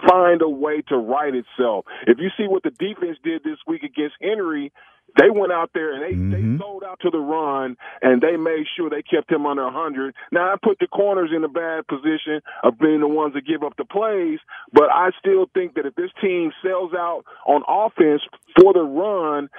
[0.07, 1.85] find a way to right itself.
[2.07, 4.71] If you see what the defense did this week against Henry,
[5.17, 8.65] they went out there and they, they sold out to the run and they made
[8.75, 10.15] sure they kept him under 100.
[10.31, 13.63] Now, I put the corners in a bad position of being the ones that give
[13.63, 14.39] up the plays,
[14.73, 18.21] but I still think that if this team sells out on offense
[18.59, 19.49] for the run,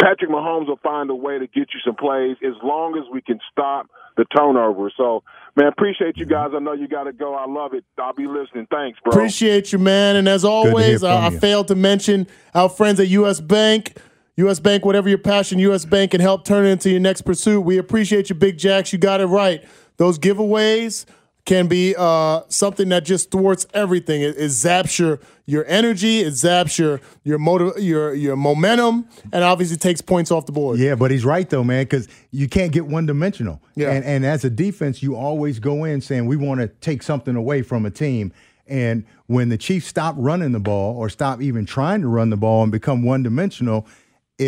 [0.00, 3.20] Patrick Mahomes will find a way to get you some plays as long as we
[3.20, 4.92] can stop the turnover.
[4.96, 5.22] So,
[5.56, 6.50] man, appreciate you guys.
[6.54, 7.34] I know you got to go.
[7.34, 7.84] I love it.
[7.98, 8.66] I'll be listening.
[8.70, 9.12] Thanks, bro.
[9.12, 10.16] Appreciate you, man.
[10.16, 13.40] And as always, I, I failed to mention our friends at U.S.
[13.40, 13.96] Bank.
[14.36, 14.60] U.S.
[14.60, 15.84] Bank, whatever your passion, U.S.
[15.84, 17.60] Bank can help turn it into your next pursuit.
[17.60, 18.92] We appreciate you, Big Jacks.
[18.92, 19.62] You got it right.
[19.98, 21.04] Those giveaways
[21.44, 24.22] can be uh, something that just thwarts everything.
[24.22, 29.44] It, it zaps your your energy, it zaps your your motiv- your your momentum, and
[29.44, 30.78] obviously takes points off the board.
[30.78, 33.60] Yeah, but he's right though, man, because you can't get one dimensional.
[33.74, 33.90] Yeah.
[33.90, 37.34] And and as a defense, you always go in saying we want to take something
[37.34, 38.32] away from a team.
[38.68, 42.36] And when the Chiefs stop running the ball or stop even trying to run the
[42.36, 43.86] ball and become one dimensional,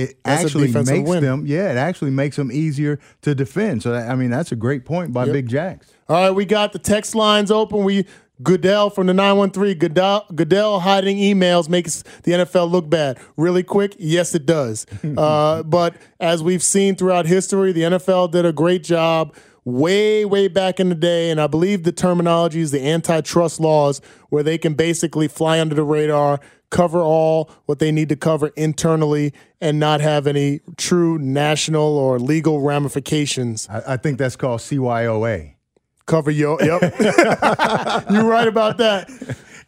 [0.03, 1.23] it That's actually makes win.
[1.23, 3.83] them, yeah, it actually makes them easier to defend.
[3.83, 5.33] So I mean, that's a great point by Yep.
[5.33, 5.93] Big Jacks.
[6.09, 7.85] All right, we got the text lines open.
[7.85, 8.07] We
[8.43, 9.79] Goodell from the 913.
[9.79, 13.19] Goodell, Goodell hiding emails makes the NFL look bad.
[13.37, 13.95] Really quick?
[13.99, 14.87] Yes, it does.
[15.17, 19.35] uh, but as we've seen throughout history, the NFL did a great job
[19.65, 21.31] way, way back in the day.
[21.31, 25.75] And I believe the terminology is the antitrust laws, where they can basically fly under
[25.75, 26.41] the radar,
[26.71, 32.19] cover all what they need to cover internally, and not have any true national or
[32.19, 33.69] legal ramifications.
[33.71, 35.55] I, I think that's called CYOA.
[36.07, 36.83] Cover your yep.
[38.11, 39.09] You're right about that.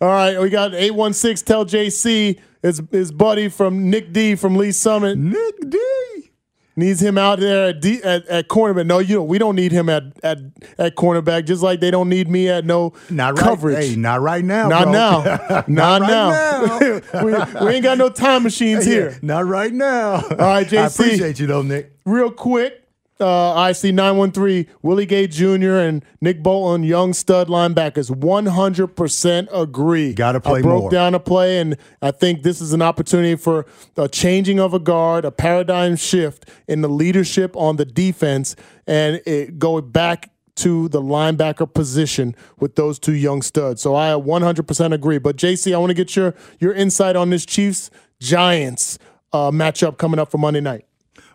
[0.03, 4.79] All right, we got 816 tell JC his his buddy from Nick D from Lee's
[4.79, 5.17] Summit.
[5.17, 5.79] Nick D
[6.77, 8.87] needs him out there at D, at, at cornerback.
[8.87, 10.39] No, you don't, we don't need him at, at
[10.79, 13.43] at cornerback just like they don't need me at no Not right.
[13.45, 13.77] coverage.
[13.79, 14.69] Hey, not right now.
[14.69, 14.93] Not bro.
[14.93, 15.65] now.
[15.69, 17.23] Not, right now.
[17.61, 19.19] we, we ain't got no time machines Yeah, here.
[19.23, 20.15] not right now.
[20.17, 20.95] All right, I JC.
[20.95, 21.93] appreciate you though, Nick.
[22.05, 22.86] Real quick,
[23.21, 25.77] uh, IC 913, Willie Gay Jr.
[25.77, 30.13] and Nick Bolton, young stud linebackers, 100% agree.
[30.13, 30.91] Got to play I broke more.
[30.91, 34.79] down a play, and I think this is an opportunity for a changing of a
[34.79, 38.55] guard, a paradigm shift in the leadership on the defense,
[38.87, 43.83] and it going back to the linebacker position with those two young studs.
[43.83, 45.19] So I 100% agree.
[45.19, 47.91] But JC, I want to get your your insight on this Chiefs
[48.21, 48.99] Giants
[49.33, 50.87] uh, matchup coming up for Monday night.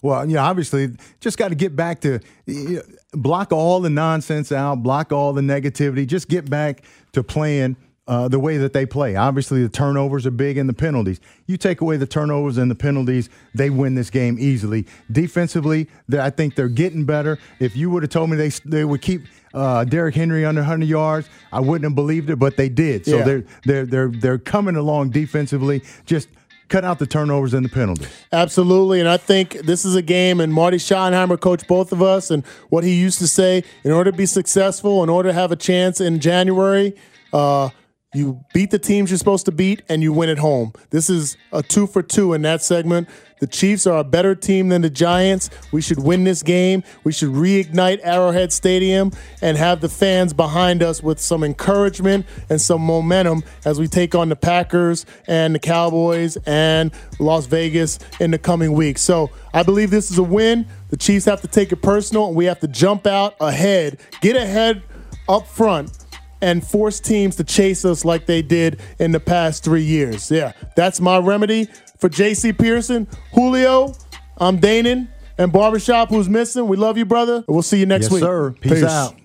[0.02, 0.90] Well, you know, obviously,
[1.20, 2.82] just got to get back to you know,
[3.14, 6.84] block all the nonsense out, block all the negativity, just get back
[7.14, 7.76] to playing
[8.08, 9.16] uh, the way that they play.
[9.16, 11.20] Obviously, the turnovers are big and the penalties.
[11.46, 14.88] You take away the turnovers and the penalties, they win this game easily.
[15.12, 15.88] Defensively,
[16.20, 17.38] I think they're getting better.
[17.60, 19.22] If you would have told me they they would keep
[19.54, 23.06] uh, Derrick Henry under 100 yards, I wouldn't have believed it, but they did.
[23.06, 23.24] So Yeah.
[23.24, 25.84] they're they're they're they're coming along defensively.
[26.06, 26.28] Just
[26.72, 28.08] cut out the turnovers and the penalties.
[28.32, 29.02] Absolutely.
[29.02, 32.46] And I think this is a game, and Marty Schottenheimer coached both of us, and
[32.70, 35.58] what he used to say in order to be successful, in order to have a
[35.58, 36.96] chance in January,
[37.34, 37.70] uh,
[38.14, 40.74] you beat the teams you're supposed to beat and you win at home.
[40.90, 43.08] This is a two for two in that segment.
[43.40, 45.50] The Chiefs are a better team than the Giants.
[45.72, 46.84] We should win this game.
[47.06, 52.60] We should reignite Arrowhead Stadium and have the fans behind us with some encouragement and
[52.60, 58.32] some momentum as we take on the Packers and the Cowboys and Las Vegas in
[58.32, 59.02] the coming weeks.
[59.02, 60.68] So I believe this is a win.
[60.90, 64.36] The Chiefs have to take it personal and we have to jump out ahead, get
[64.36, 64.84] ahead
[65.30, 66.01] up front
[66.42, 70.32] and force teams to chase us like they did in the past three years.
[70.32, 71.68] Yeah, that's my remedy
[71.98, 73.08] for JC Pearson.
[73.34, 73.94] Julio,
[74.38, 76.68] I'm Danan, and Barbershop, who's missing.
[76.68, 77.44] We love you, brother.
[77.48, 78.24] We'll see you next yes, week.
[78.24, 78.52] sir.
[78.60, 79.16] Peace, out.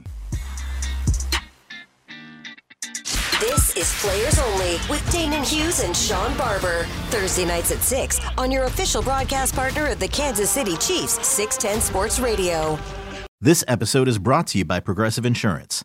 [3.41, 6.85] This is Players Only with Danan Hughes and Shawn Barber.
[7.09, 11.81] Thursday nights at 6 on your official broadcast partner of the Kansas City Chiefs, 610
[11.83, 12.79] Sports Radio.
[13.41, 15.85] This episode is brought to you by Progressive Insurance.